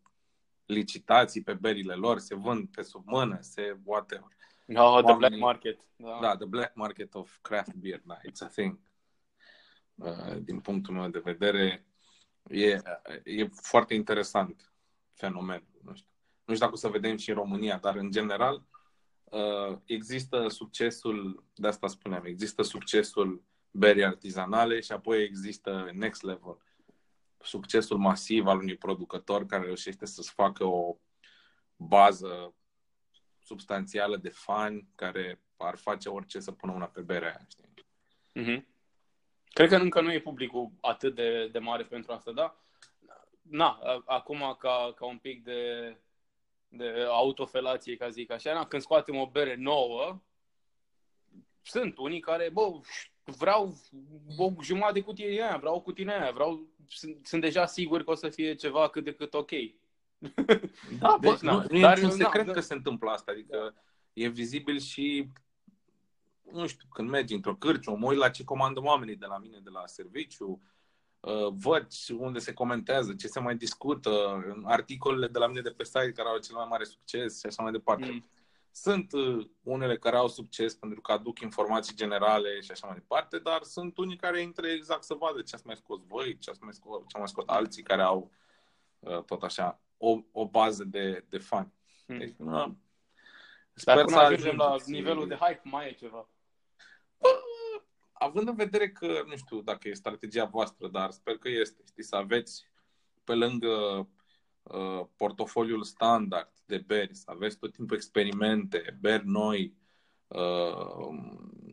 [0.66, 4.38] licitații pe berile lor, se vând pe sub mână, se whatever.
[4.66, 5.80] No, Oamenii, the black market.
[5.96, 6.20] Da.
[6.22, 8.80] da, the black market of craft beer, da, it's a thing.
[10.02, 11.86] Uh, din punctul meu de vedere,
[12.50, 12.82] e,
[13.24, 14.74] e foarte interesant
[15.14, 15.64] fenomen.
[15.84, 16.10] Nu știu.
[16.46, 18.66] nu știu dacă o să vedem și în România, dar în general
[19.24, 26.58] uh, există succesul, de asta spuneam, există succesul berii artizanale și apoi există next level
[27.44, 30.98] succesul masiv al unui producător care reușește să-ți facă o
[31.76, 32.56] bază
[33.40, 37.70] substanțială de fani care ar face orice să pună una pe berea aia, știi?
[38.40, 38.71] Mm-hmm.
[39.54, 42.56] Cred că încă nu e publicul atât de, de mare pentru asta, da?
[43.42, 45.96] Na, acum ca, ca un pic de,
[46.68, 50.22] de autofelație, ca zic așa, na, când scoatem o bere nouă,
[51.62, 52.80] sunt unii care, bă,
[53.24, 53.78] vreau
[54.38, 58.12] o jumătate de cutie aia, vreau o cutie aia, vreau, sunt, sunt deja sigur că
[58.12, 59.52] o să fie ceva cât de cât ok.
[61.00, 63.58] Da, deci, bă, nu, nu dar e un secret na, că se întâmplă asta, adică
[63.58, 63.82] da.
[64.14, 65.28] e vizibil și
[66.52, 69.60] nu știu, când mergi într-o cârciumă, mă uit la ce comandă oamenii de la mine,
[69.64, 70.62] de la serviciu,
[71.20, 71.88] uh, văd
[72.18, 76.30] unde se comentează, ce se mai discută, articolele de la mine de pe site care
[76.30, 78.06] au cel mai mare succes și așa mai departe.
[78.12, 78.26] Mm.
[78.74, 83.40] Sunt uh, unele care au succes pentru că aduc informații generale și așa mai departe,
[83.40, 86.64] dar sunt unii care intră exact să vadă ce ați mai scos voi, ce ați
[86.64, 88.32] mai scos, ce mai scos alții care au
[89.00, 91.74] uh, tot așa o, o bază de, de fani.
[92.06, 92.18] Hmm.
[92.18, 92.68] Deci, uh,
[93.74, 96.30] sper dar până să ajungem la nivelul de hype, mai e ceva.
[97.22, 97.82] Uh,
[98.14, 102.04] având în vedere că, nu știu dacă e strategia voastră, dar sper că este, știi,
[102.04, 102.66] să aveți
[103.24, 104.08] pe lângă
[104.64, 109.76] uh, portofoliul standard de beri, să aveți tot timpul experimente, beri noi,
[110.28, 111.08] uh,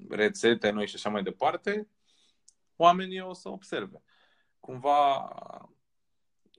[0.09, 1.89] rețete noi și așa mai departe,
[2.77, 4.03] oamenii o să observe.
[4.61, 5.29] Cumva,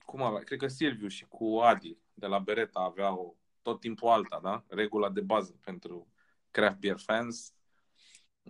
[0.04, 4.40] cum avea, cred că Silviu și cu Adi de la Beretta aveau tot timpul alta,
[4.42, 4.64] da?
[4.68, 6.08] Regula de bază pentru
[6.50, 7.54] craft beer fans.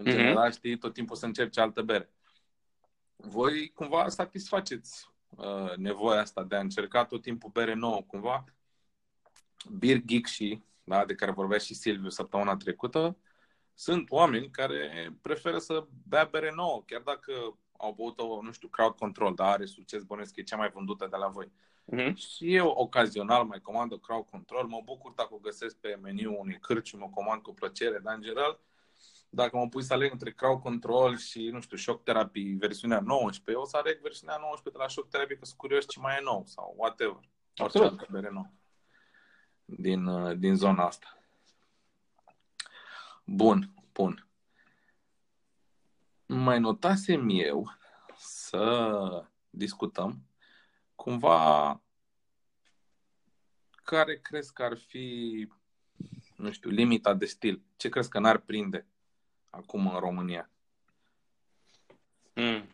[0.00, 0.16] În mm-hmm.
[0.16, 2.10] general, știi, tot timpul să încerci altă bere.
[3.16, 8.44] Voi cumva satisfaceți uh, nevoia asta de a încerca tot timpul bere nouă, cumva.
[9.70, 13.16] Beer Geek și, da, de care vorbea și Silviu săptămâna trecută,
[13.74, 18.94] sunt oameni care preferă să bea bere nouă, chiar dacă au băut-o, nu știu, crowd
[18.94, 21.52] control, dar are succes, bănesc că e cea mai vândută de la voi.
[21.92, 22.14] Mm-hmm.
[22.14, 26.36] Și eu ocazional mai comand o crowd control, mă bucur dacă o găsesc pe meniu
[26.38, 28.60] unui cârci, mă comand cu plăcere, dar în general,
[29.30, 33.64] dacă mă pui să aleg între crowd control și, nu știu, shock therapy versiunea 19,
[33.64, 36.22] o să aleg versiunea 19 de la shock therapy, că sunt curios ce mai e
[36.22, 37.20] nou sau whatever.
[37.56, 38.50] Orice altă bere nou
[39.64, 41.18] din, uh, din zona asta.
[43.24, 44.26] Bun, bun.
[46.26, 47.76] Mai notasem eu
[48.16, 50.22] să discutăm
[50.94, 51.80] cumva
[53.84, 55.48] care crezi că ar fi,
[56.36, 57.62] nu știu, limita de stil?
[57.76, 58.86] Ce crezi că n-ar prinde
[59.50, 60.50] acum în România?
[62.34, 62.68] Mm.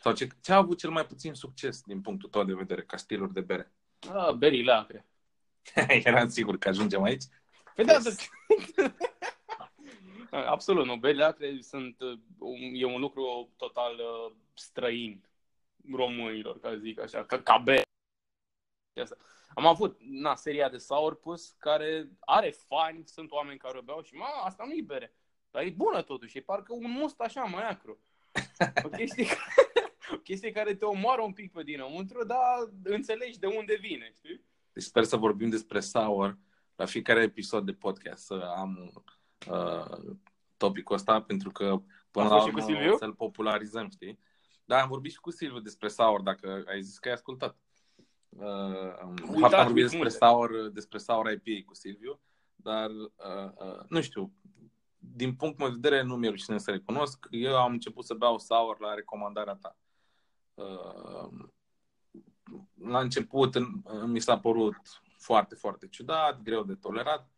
[0.00, 2.96] Sau ce, ce a avut cel mai puțin succes din punctul tău de vedere ca
[2.96, 3.72] stiluri de bere?
[4.12, 5.06] Ah, berii lacre.
[6.04, 7.24] Eram sigur că ajungem aici.
[7.74, 8.16] Păi da, yes.
[10.30, 10.96] Absolut, nu.
[10.96, 12.18] Berile acre sunt, uh,
[12.72, 15.24] e un lucru total uh, străin
[15.92, 17.82] românilor, ca zic așa, ca, ca bere.
[19.54, 24.14] Am avut na, seria de sourpuss care are fani, sunt oameni care o beau și,
[24.14, 25.12] mă, asta nu e bere.
[25.50, 27.98] Dar e bună totuși, e parcă un must așa mai acru.
[28.84, 29.26] O chestie,
[30.12, 34.44] o chestie care te omoară un pic pe dinăuntru, dar înțelegi de unde vine, știi?
[34.72, 36.38] Deci sper să vorbim despre sour
[36.76, 38.92] la fiecare episod de podcast, să am
[39.50, 40.14] uh,
[40.56, 44.18] topicul ăsta, pentru că până la urmă să-l popularizăm, știi?
[44.64, 47.56] Da, am vorbit și cu Silviu despre Sour, dacă ai zis că ai ascultat.
[48.28, 48.46] Uh,
[49.34, 52.20] Uitați, am vorbit despre Sour, despre Sour IPA cu Silviu,
[52.54, 54.32] dar uh, uh, nu știu,
[54.98, 58.80] din punct de vedere nu mi-e rușine să recunosc, eu am început să beau Sour
[58.80, 59.76] la recomandarea ta.
[60.54, 61.48] Uh,
[62.80, 63.56] la început
[64.06, 64.76] mi s-a părut
[65.16, 67.30] foarte, foarte ciudat, greu de tolerat.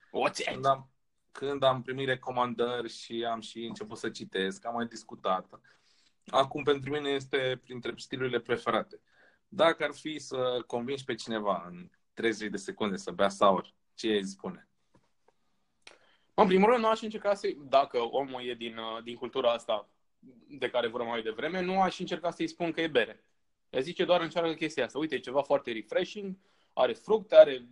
[0.52, 0.90] Când am,
[1.32, 5.60] când am primit recomandări și am și început să citesc, am mai discutat.
[6.26, 9.00] Acum pentru mine este printre stilurile preferate.
[9.48, 14.08] Dacă ar fi să convingi pe cineva în 30 de secunde să bea sour, ce
[14.08, 14.69] îi spune?
[16.42, 19.88] În primul rând, nu aș încerca să dacă omul e din, uh, din cultura asta
[20.48, 23.24] de care vorbeam mai devreme, nu aș încerca să-i spun că e bere.
[23.70, 24.98] El zice doar încearcă chestia asta.
[24.98, 26.36] Uite, e ceva foarte refreshing,
[26.72, 27.64] are fructe, are,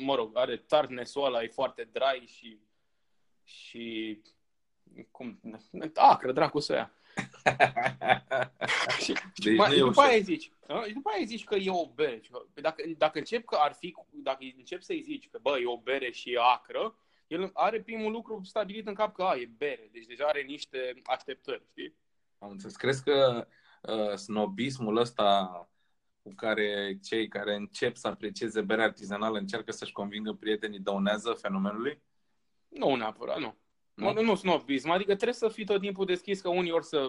[0.00, 2.58] mă rog, are tartnesul ăla, e foarte dry și
[3.44, 4.18] și
[5.10, 5.40] cum,
[5.94, 6.92] acră, dracu să ia.
[9.02, 10.52] și, deci mai, după aia zici,
[10.86, 12.20] și după aia zici că e o bere.
[12.54, 16.10] Dacă, dacă încep că ar fi, dacă încep să-i zici că bă, e o bere
[16.10, 16.94] și e acră,
[17.32, 19.88] el are primul lucru stabilit în cap că a, e bere.
[19.92, 21.94] Deci deja are niște așteptări, știi?
[22.38, 22.76] Am înțeles.
[22.76, 23.46] Crezi că
[23.82, 25.50] uh, snobismul ăsta
[26.22, 32.02] cu care cei care încep să aprecieze berea artizanală încearcă să-și convingă prietenii dăunează fenomenului?
[32.68, 33.56] Nu neapărat, nu.
[33.94, 37.08] Nu, nu snobism, adică trebuie să fii tot timpul deschis că unii ori să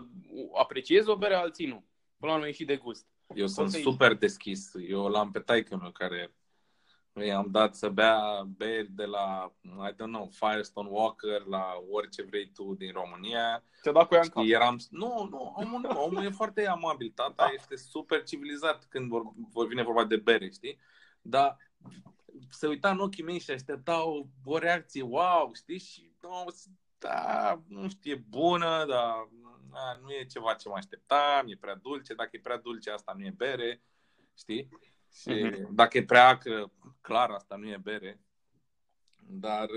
[0.54, 1.86] apreciezi o bere, alții nu.
[2.18, 3.08] Până la urmă e și de gust.
[3.36, 4.72] Eu sunt super deschis.
[4.88, 6.34] Eu l-am pe taică meu care
[7.22, 12.52] i-am dat să bea beri de la, I don't know, Firestone Walker, la orice vrei
[12.52, 13.64] tu din România.
[13.82, 17.12] Te dat cu ea în eram, Nu, nu, omul, nu, omul e foarte amabil.
[17.16, 17.52] Tata da.
[17.54, 19.22] este super civilizat când vor,
[19.52, 20.80] vor vine vorba de bere, știi?
[21.22, 21.58] Dar
[22.50, 25.80] se uita în ochii mei și așteptau o reacție, wow, știi?
[25.80, 26.46] Și nu,
[26.98, 29.30] da, nu știu, e bună, dar
[29.72, 33.14] da, nu e ceva ce mă așteptam, e prea dulce, dacă e prea dulce, asta
[33.18, 33.82] nu e bere,
[34.38, 34.70] știi?
[35.14, 35.68] Și uh-huh.
[35.70, 36.72] dacă e prea acră,
[37.02, 38.20] clar, asta nu e bere.
[39.28, 39.68] Dar,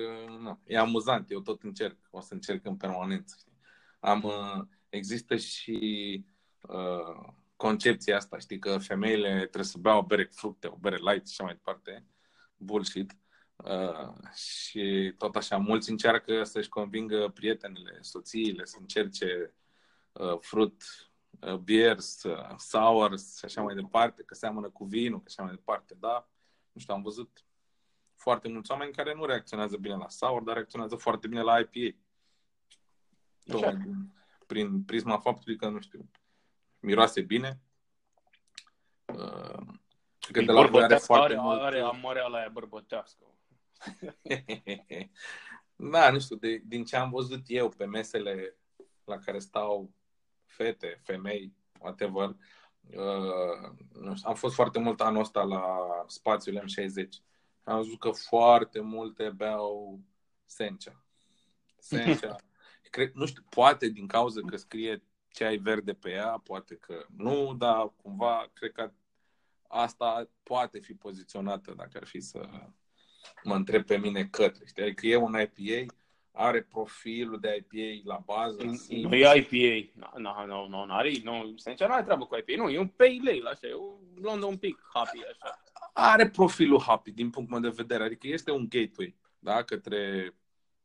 [0.40, 3.37] nu, e amuzant, eu tot încerc, o să încerc în permanență.
[3.38, 3.59] Știi?
[4.01, 6.25] Am, uh, există și
[6.61, 10.96] uh, concepția asta, știi, că femeile trebuie să bea o bere cu fructe, o bere
[10.96, 12.05] light și așa mai departe
[12.57, 13.16] bullshit.
[13.57, 19.55] Uh, și tot așa, mulți încearcă să-și convingă prietenele, soțiile, să încerce
[20.12, 21.15] uh, fruit, uh,
[21.61, 25.94] beers, uh, sours și așa mai departe, că seamănă cu vinul, și așa mai departe.
[25.99, 26.29] Da,
[26.72, 27.44] nu știu, am văzut
[28.14, 31.96] foarte mulți oameni care nu reacționează bine la sour, dar reacționează foarte bine la IPA.
[34.46, 36.11] prin prisma faptului că, nu știu,
[36.79, 37.61] miroase bine,
[39.05, 39.75] uh,
[40.33, 41.61] Că de la are foarte are, mult...
[41.61, 43.25] are amoarea la aia bărbătească.
[45.92, 48.57] da, nu știu, de, din ce am văzut eu pe mesele
[49.05, 49.90] la care stau
[50.46, 52.37] fete, femei, whatever,
[52.90, 55.64] uh, nu știu, am fost foarte mult anul ăsta la
[56.06, 57.09] spațiul M60.
[57.64, 60.00] Am văzut că foarte multe beau
[60.46, 61.04] Sencea.
[61.78, 62.37] Sencea.
[62.90, 67.06] Cred, nu știu, poate din cauza că scrie ce ai verde pe ea, poate că
[67.16, 68.92] nu, dar cumva cred că
[69.68, 72.48] asta poate fi poziționată dacă ar fi să
[73.42, 74.66] mă întreb pe mine către.
[74.66, 74.82] Știi?
[74.82, 75.94] Adică e un IPA,
[76.38, 78.62] are profilul de IPA la bază.
[78.88, 80.01] Nu e IPA.
[80.14, 82.62] Nu, nu, nu, nu are, nu, Sencea nu are treabă cu IPA.
[82.62, 85.62] Nu, e un pale ale, așa, e un blond un pic happy, așa.
[85.92, 90.33] Are profilul happy din punctul meu de vedere, adică este un gateway, da, către,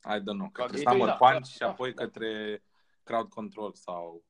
[0.06, 2.64] I don't know, către Summer da, Punch da, și apoi da, către
[3.04, 4.24] Crowd Control sau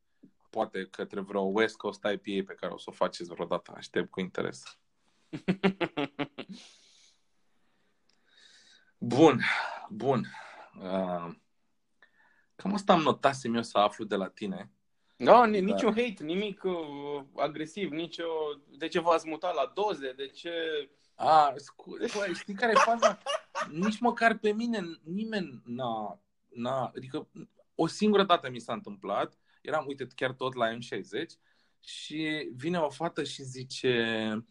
[0.49, 3.73] poate către vreo West Coast IPA pe care o să o faceți vreodată.
[3.75, 4.79] Aștept cu interes.
[9.13, 9.41] bun,
[9.89, 10.25] bun.
[10.79, 11.33] Uh,
[12.55, 14.71] cam asta am notat eu să aflu de la tine.
[15.15, 15.47] Da, Dar...
[15.47, 18.25] niciun hate, nimic uh, agresiv, nicio...
[18.77, 20.11] De ce v-ați mutat la doze?
[20.11, 20.51] De ce...
[21.15, 23.17] A, scuze, bă, știi care e faza?
[23.69, 26.91] Nici măcar pe mine nimeni n-a, n-a...
[26.95, 27.27] Adică
[27.75, 31.29] o singură dată mi s-a întâmplat eram, uite, chiar tot la M60
[31.79, 34.45] și vine o fată și zice ă,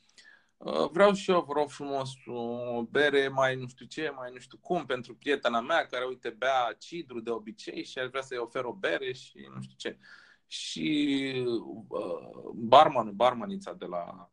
[0.90, 4.86] vreau și eu, vreau frumos o bere mai nu știu ce, mai nu știu cum,
[4.86, 8.72] pentru prietena mea care, uite, bea cidru de obicei și ar vrea să-i ofer o
[8.72, 9.98] bere și nu știu ce.
[10.46, 11.32] Și
[11.88, 14.30] uh, barmanul, barmanița de la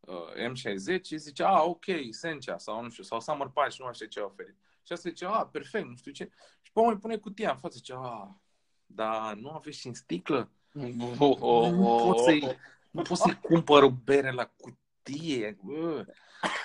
[0.00, 4.20] uh, M60 zice, a, ok, Sencea sau nu știu, sau Summer Punch, nu știu ce
[4.20, 4.56] a oferit.
[4.82, 6.30] Și asta zice, a, perfect, nu știu ce.
[6.62, 8.40] Și pe mai pune cutia în față, zice, a,
[8.86, 10.50] dar nu aveți și în sticlă?
[10.74, 12.56] Oh, oh, oh, nu pot să-i,
[12.90, 14.87] nu pot să-i cumpăr o bere la cutie.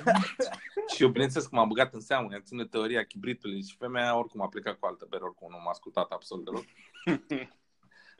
[0.95, 4.41] și eu, bineînțeles, că m-am băgat în seamă, i-am ținut teoria chibritului și femeia oricum
[4.41, 6.65] a plecat cu altă bere, oricum nu m-a ascultat absolut deloc.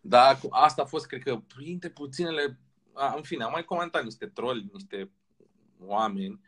[0.01, 2.59] Dar asta a fost, cred că, printre puținele...
[2.93, 5.12] A, în fine, am mai comentat niște troli, niște
[5.79, 6.41] oameni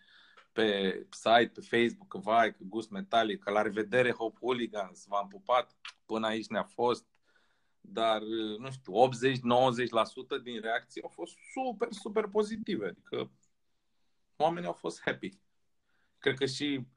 [0.51, 5.27] pe site, pe Facebook, că vai, că gust metalic, că la revedere Hope Hooligans, v-am
[5.27, 7.05] pupat, până aici ne-a fost,
[7.81, 8.21] dar,
[8.59, 8.93] nu știu,
[10.39, 12.87] 80-90% din reacții au fost super, super pozitive.
[12.87, 13.31] Adică
[14.35, 15.39] oamenii au fost happy.
[16.17, 16.87] Cred că și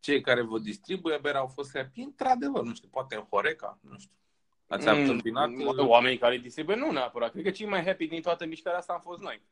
[0.00, 3.98] cei care vă distribuie bere au fost happy, într-adevăr, nu știu, poate în Horeca, nu
[3.98, 4.16] știu.
[4.68, 5.48] Ați mm, întâmpinat?
[5.50, 7.30] Mm, oamenii care distribuie, nu neapărat.
[7.30, 9.42] Cred că cei mai happy din toată mișcarea asta am fost noi.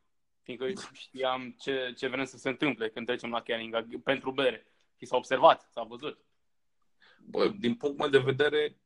[0.42, 4.66] Fiindcă știam ce, ce vrem să se întâmple când trecem la canning pentru bere.
[4.96, 6.24] Și s-a observat, s-a văzut.
[7.18, 8.76] Bă, din punct meu de vedere,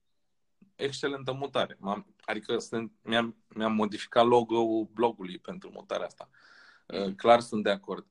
[0.74, 1.76] excelentă mutare.
[1.80, 6.28] M-am, adică sunt, mi-am, mi-am modificat logo-ul blogului pentru mutarea asta.
[6.86, 8.06] Uh, clar sunt de acord.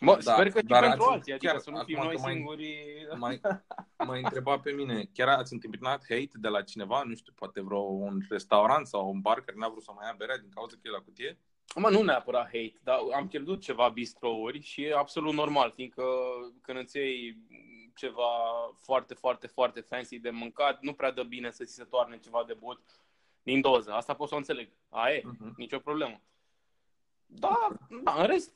[0.00, 3.06] Mă, da, sper că dar pentru alții, adică chiar, să nu fim noi mai, singuri.
[3.18, 3.40] Mai,
[4.08, 7.78] mai întreba pe mine, chiar ați întâmpinat hate de la cineva, nu știu, poate vreo
[7.78, 10.80] un restaurant sau un bar care n-a vrut să mai ia berea din cauza că
[10.82, 11.38] e la cutie?
[11.74, 16.04] Mă, nu neapărat hate, dar am pierdut ceva bistrouri și e absolut normal, fiindcă
[16.62, 17.36] când îți iei
[17.94, 18.30] ceva
[18.78, 22.44] foarte, foarte, foarte fancy de mâncat, nu prea dă bine să ți se toarne ceva
[22.46, 22.80] de but
[23.42, 23.92] din doză.
[23.92, 24.68] Asta pot să o înțeleg.
[24.88, 25.54] Aia e, uh-huh.
[25.56, 26.20] nicio problemă.
[27.32, 27.68] Da,
[28.04, 28.52] da, în rest,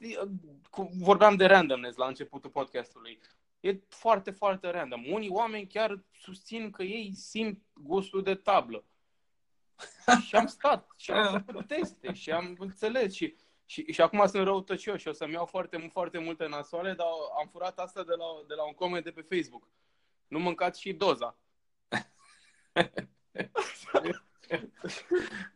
[0.98, 3.20] vorbeam de randomness la începutul podcastului.
[3.60, 5.04] E foarte, foarte random.
[5.12, 8.84] Unii oameni chiar susțin că ei simt gustul de tablă.
[10.26, 13.34] și am stat și am făcut teste și am înțeles și
[13.66, 17.06] și, și acum sunt răutăcios și o să-mi iau foarte, foarte multe nasoale, dar
[17.38, 19.68] am furat asta de la, de la un coment de pe Facebook.
[20.26, 21.37] Nu mâncați și doza.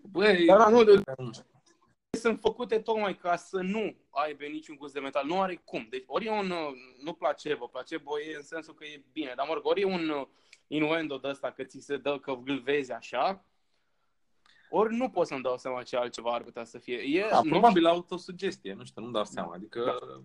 [0.00, 1.02] Băi, dar nu, de,
[2.18, 5.26] sunt făcute tocmai ca să nu aibă niciun gust de metal.
[5.26, 5.86] Nu are cum.
[5.90, 6.52] Deci ori e un,
[7.02, 10.28] nu placebo, placebo e în sensul că e bine, dar mă rog, ori e un
[10.66, 13.44] inuendo de ăsta că ți se dă, că îl vezi așa,
[14.70, 16.96] ori nu pot să-mi dau seama ce altceva ar putea să fie.
[16.96, 17.94] E, da, nu probabil știu.
[17.94, 19.54] autosugestie, nu știu, nu dau seama.
[19.54, 19.84] Adică...
[19.84, 20.22] Da.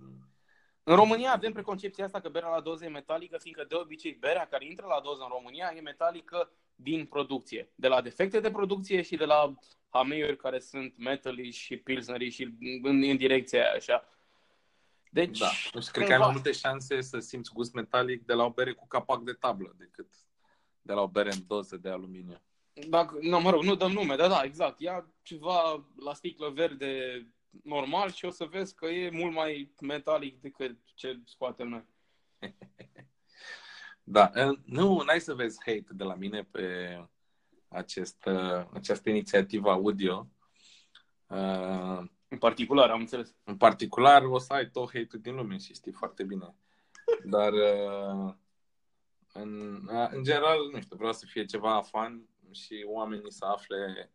[0.85, 4.47] În România avem preconcepția asta că berea la doză e metalică, fiindcă de obicei berea
[4.47, 7.71] care intră la doză în România e metalică din producție.
[7.75, 9.53] De la defecte de producție și de la
[9.93, 12.43] hameiuri care sunt metali și pilsneri și
[12.81, 14.07] în, în direcția aia așa.
[15.09, 15.49] Deci, da.
[15.73, 18.73] Deci, cred că ai mai multe șanse să simți gust metalic de la o bere
[18.73, 20.07] cu capac de tablă decât
[20.81, 22.41] de la o bere în doză de aluminiu.
[22.87, 24.79] Dacă, nu, mă rog, nu dăm nume, dar da, exact.
[24.79, 27.25] Ia ceva la sticlă verde
[27.63, 31.85] normal și o să vezi că e mult mai metalic decât ce scoatem noi.
[34.05, 34.31] Da,
[34.65, 36.97] nu, n-ai să vezi hate de la mine pe
[37.73, 38.27] acest,
[38.73, 40.27] această inițiativă audio.
[42.27, 43.35] În particular, am înțeles.
[43.43, 46.55] În particular, o să ai tot hate din lume și știi foarte bine.
[47.23, 47.53] Dar,
[49.33, 54.11] în, în general, nu știu, vreau să fie ceva fan și oamenii să afle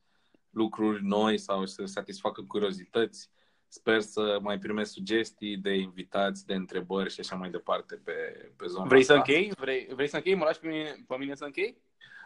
[0.51, 3.31] lucruri noi sau să satisfacă curiozități.
[3.71, 8.13] Sper să mai primesc sugestii de invitați, de întrebări și așa mai departe pe,
[8.57, 9.13] pe zona Vrei asta.
[9.13, 9.53] să închei?
[9.59, 10.35] Vrei, vrei să închei?
[10.35, 11.83] Mă lași pe mine, pe mine să închei?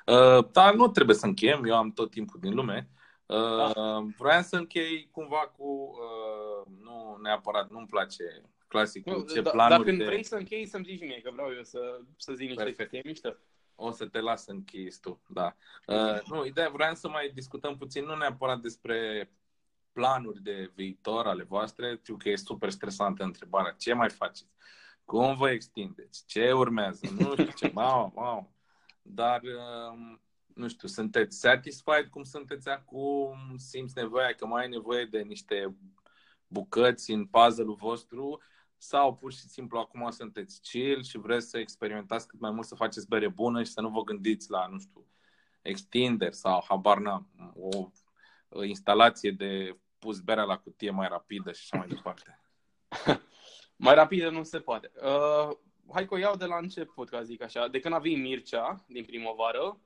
[0.06, 2.88] Uh, da, nu trebuie să încheiem, eu am tot timpul din lume.
[3.26, 4.00] Uh, da.
[4.18, 8.24] Vreau să închei cumva cu, uh, nu neapărat, nu-mi place
[8.68, 10.04] clasicul, Nu, ce da, planuri Dar când de...
[10.04, 12.90] vrei să închei, să-mi zici mie, că vreau eu să, să zic niște Perfect.
[12.90, 13.36] chestii mișto.
[13.74, 15.56] O să te las să închizi tu, da.
[15.86, 19.30] Uh, nu, ideea, vreau să mai discutăm puțin, nu neapărat despre
[19.92, 23.74] planuri de viitor ale voastre, știu că e super stresantă întrebarea.
[23.78, 24.50] Ce mai faceți?
[25.04, 26.24] Cum vă extindeți?
[26.26, 27.06] Ce urmează?
[27.18, 28.52] Nu știu ce, wow, wow.
[29.02, 30.18] Dar, uh,
[30.54, 33.54] nu știu, sunteți satisfied cum sunteți acum?
[33.56, 35.76] Simți nevoia că mai ai nevoie de niște
[36.46, 38.40] bucăți în puzzle-ul vostru?
[38.76, 42.74] Sau pur și simplu acum sunteți chill și vreți să experimentați cât mai mult să
[42.74, 45.06] faceți bere bună și să nu vă gândiți la, nu știu,
[45.62, 47.90] extinderi sau habar n-am, o,
[48.48, 52.40] o instalație de pus berea la cutie mai rapidă și așa mai departe.
[53.76, 54.90] Mai rapid nu se poate.
[55.02, 55.56] Uh,
[55.92, 57.68] hai că o iau de la început, ca zic așa.
[57.68, 59.80] De când a venit Mircea, din primăvară,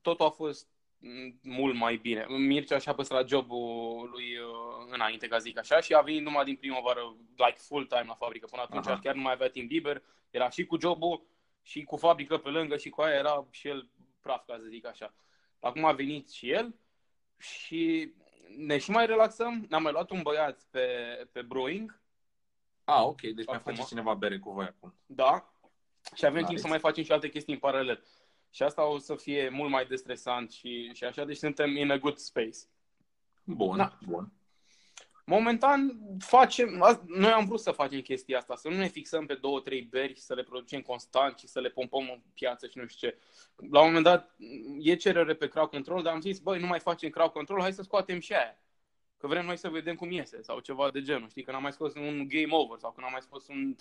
[0.00, 0.68] totul a fost
[0.98, 2.26] mm, mult mai bine.
[2.28, 6.56] Mircea și-a păstrat jobul lui uh, înainte, ca zic așa, și a venit numai din
[6.56, 8.46] primăvară, like full-time la fabrică.
[8.50, 8.98] Până atunci Aha.
[9.02, 11.26] chiar nu mai avea timp liber, era și cu jobul,
[11.62, 14.86] și cu fabrică pe lângă, și cu aia era și el praf, ca să zic
[14.86, 15.14] așa.
[15.60, 16.74] Acum a venit și el
[17.38, 18.12] și
[18.56, 19.66] ne și mai relaxăm.
[19.68, 20.86] Ne-am mai luat un băiat pe,
[21.32, 22.00] pe brewing,
[22.90, 23.74] Ah, ok, deci mai Acum.
[23.74, 24.94] face cineva bere cu voi acum.
[25.06, 25.52] Da.
[26.14, 26.46] Și avem Nice.
[26.48, 28.04] timp să mai facem și alte chestii în paralel.
[28.50, 31.96] Și asta o să fie mult mai destresant și, și așa, deci suntem in a
[31.98, 32.58] good space.
[33.44, 33.98] Bun, Da.
[34.06, 34.32] bun.
[35.24, 39.34] Momentan facem, a- noi am vrut să facem chestia asta, să nu ne fixăm pe
[39.34, 42.78] două, trei beri și să le producem constant și să le pompăm în piață și
[42.78, 43.18] nu știu ce.
[43.70, 44.34] La un moment dat
[44.78, 47.72] e cerere pe crowd control, dar am zis, băi, nu mai facem crowd control, hai
[47.72, 48.56] să scoatem și aia.
[49.18, 51.42] Că vrem noi să vedem cum iese sau ceva de genul, știi?
[51.42, 53.76] Că n-am mai scos un game over sau că n-am mai scos un,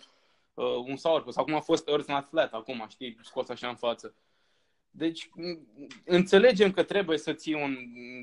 [0.54, 3.76] uh, un sourpuss sau cum a fost Earth Not Flat acum, știi, scos așa în
[3.76, 4.16] față.
[4.90, 5.60] Deci m-
[6.06, 7.76] înțelegem că trebuie să ții un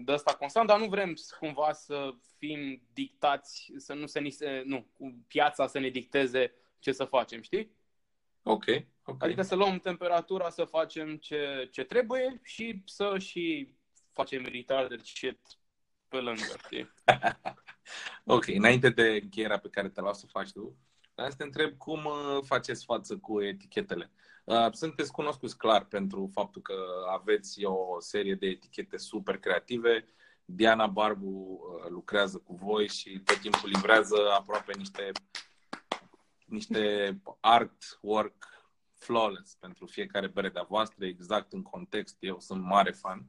[0.04, 4.30] de ăsta constant, dar nu vrem s- cumva să fim dictați, să nu se ni
[4.30, 7.70] se, nu, cu piața să ne dicteze ce să facem, știi?
[8.42, 8.64] Ok,
[9.04, 9.22] ok.
[9.22, 13.68] Adică să luăm temperatura, să facem ce, ce trebuie și să și
[14.12, 15.38] facem retarded shit
[16.14, 16.92] pe lângă, știi?
[18.24, 20.76] Ok, înainte de încheierea pe care te las să faci tu,
[21.14, 24.10] vreau să te întreb cum uh, faceți față cu etichetele.
[24.44, 26.74] Uh, Sunteți cunoscuți clar pentru faptul că
[27.12, 30.04] aveți o serie de etichete super creative.
[30.44, 35.10] Diana Barbu uh, lucrează cu voi și tot timpul livrează aproape niște,
[36.44, 38.48] niște artwork
[38.94, 42.16] flawless pentru fiecare bere de-a voastră, exact în context.
[42.20, 43.26] Eu sunt mare fan.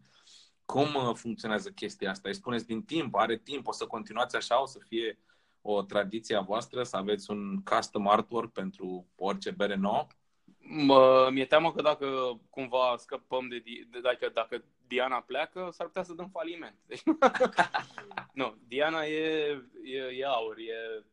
[0.66, 2.28] Cum uh, funcționează chestia asta?
[2.28, 5.20] Îi spuneți din timp, are timp, o să continuați așa, o să fie
[5.61, 10.07] o tradiție a voastră, să aveți un custom artwork pentru orice bere nouă?
[10.57, 15.88] Mă, mi-e teamă că dacă cumva scăpăm de, Di- de dacă, dacă Diana pleacă, s-ar
[15.88, 16.76] putea să dăm faliment.
[16.86, 17.03] Deci,
[18.34, 19.49] nu, Diana e,
[19.84, 21.05] e, e aur, e,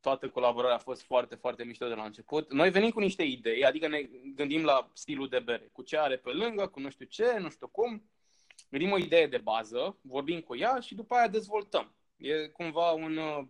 [0.00, 2.52] toată colaborarea a fost foarte, foarte mișto de la început.
[2.52, 6.16] Noi venim cu niște idei, adică ne gândim la stilul de bere, cu ce are
[6.16, 8.10] pe lângă, cu nu știu ce, nu știu cum.
[8.68, 11.94] Gândim o idee de bază, vorbim cu ea și după aia dezvoltăm.
[12.16, 13.44] E cumva un, uh,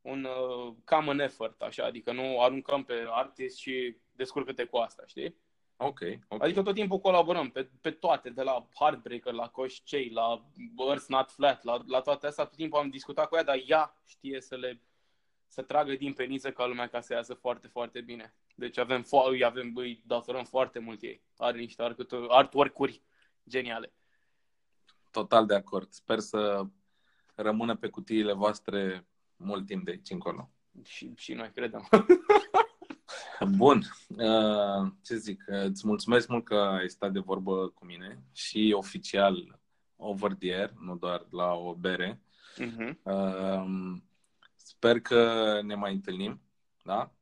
[0.00, 5.36] un uh, common effort, așa, adică nu aruncăm pe artist și descurcă-te cu asta, știi?
[5.76, 6.42] Ok, ok.
[6.42, 10.44] Adică tot timpul colaborăm pe, pe toate, de la Heartbreaker, la Coșcei, la
[10.88, 14.02] Earth Not Flat, la, la toate astea, tot timpul am discutat cu ea, dar ea
[14.06, 14.80] știe să le
[15.52, 18.34] să tragă din peniță ca lumea ca să iasă foarte, foarte bine.
[18.54, 21.22] Deci avem, fo- îi avem, îi datorăm foarte mult ei.
[21.36, 23.02] Are niște art- artwork-uri
[23.48, 23.92] geniale.
[25.12, 25.92] Total de acord.
[25.92, 26.66] Sper să
[27.34, 29.06] rămână pe cutiile voastre
[29.36, 30.50] mult timp de aici încolo.
[30.84, 31.88] Și, și noi credem.
[33.56, 33.82] Bun.
[34.08, 35.44] Uh, Ce zic?
[35.48, 39.60] Uh, Îți mulțumesc mult că ai stat de vorbă cu mine și oficial
[39.96, 42.20] over the air, nu doar la o bere.
[42.58, 42.98] Mhm.
[43.02, 43.96] Uh,
[44.56, 46.40] Sper că ne mai întâlnim,
[46.82, 47.12] da?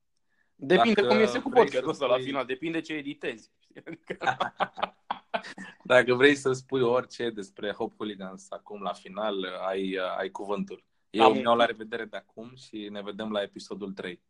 [0.54, 3.50] Depinde Dacă cum iese cu vrei podcastul să ăsta la spui- final, depinde ce editezi.
[5.84, 10.84] Dacă vrei să spui orice despre Hop Hooligans acum la final, ai, ai cuvântul.
[11.10, 14.20] Eu Am îmi un- iau la revedere de acum și ne vedem la episodul 3.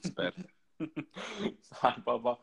[0.00, 0.34] Sper.
[1.80, 2.40] Hai, pa, pa.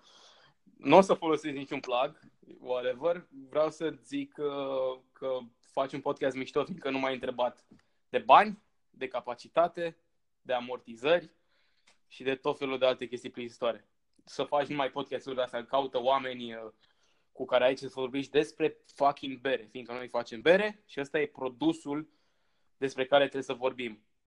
[0.78, 2.20] Nu o să folosesc niciun plug,
[2.60, 3.28] whatever.
[3.50, 4.78] Vreau să zic că,
[5.12, 5.38] că
[5.72, 7.68] faci un podcast mișto, fiindcă nu m-ai întrebat
[8.10, 9.98] de bani, de capacitate,
[10.42, 11.32] de amortizări
[12.08, 13.90] și de tot felul de alte chestii plictisitoare.
[14.32, 16.72] Să faci numai podcasturile astea, caută oameni uh,
[17.32, 21.26] cu care aici să vorbești despre fucking bere, fiindcă noi facem bere și ăsta e
[21.28, 22.10] produsul
[22.78, 24.04] despre care trebuie să vorbim.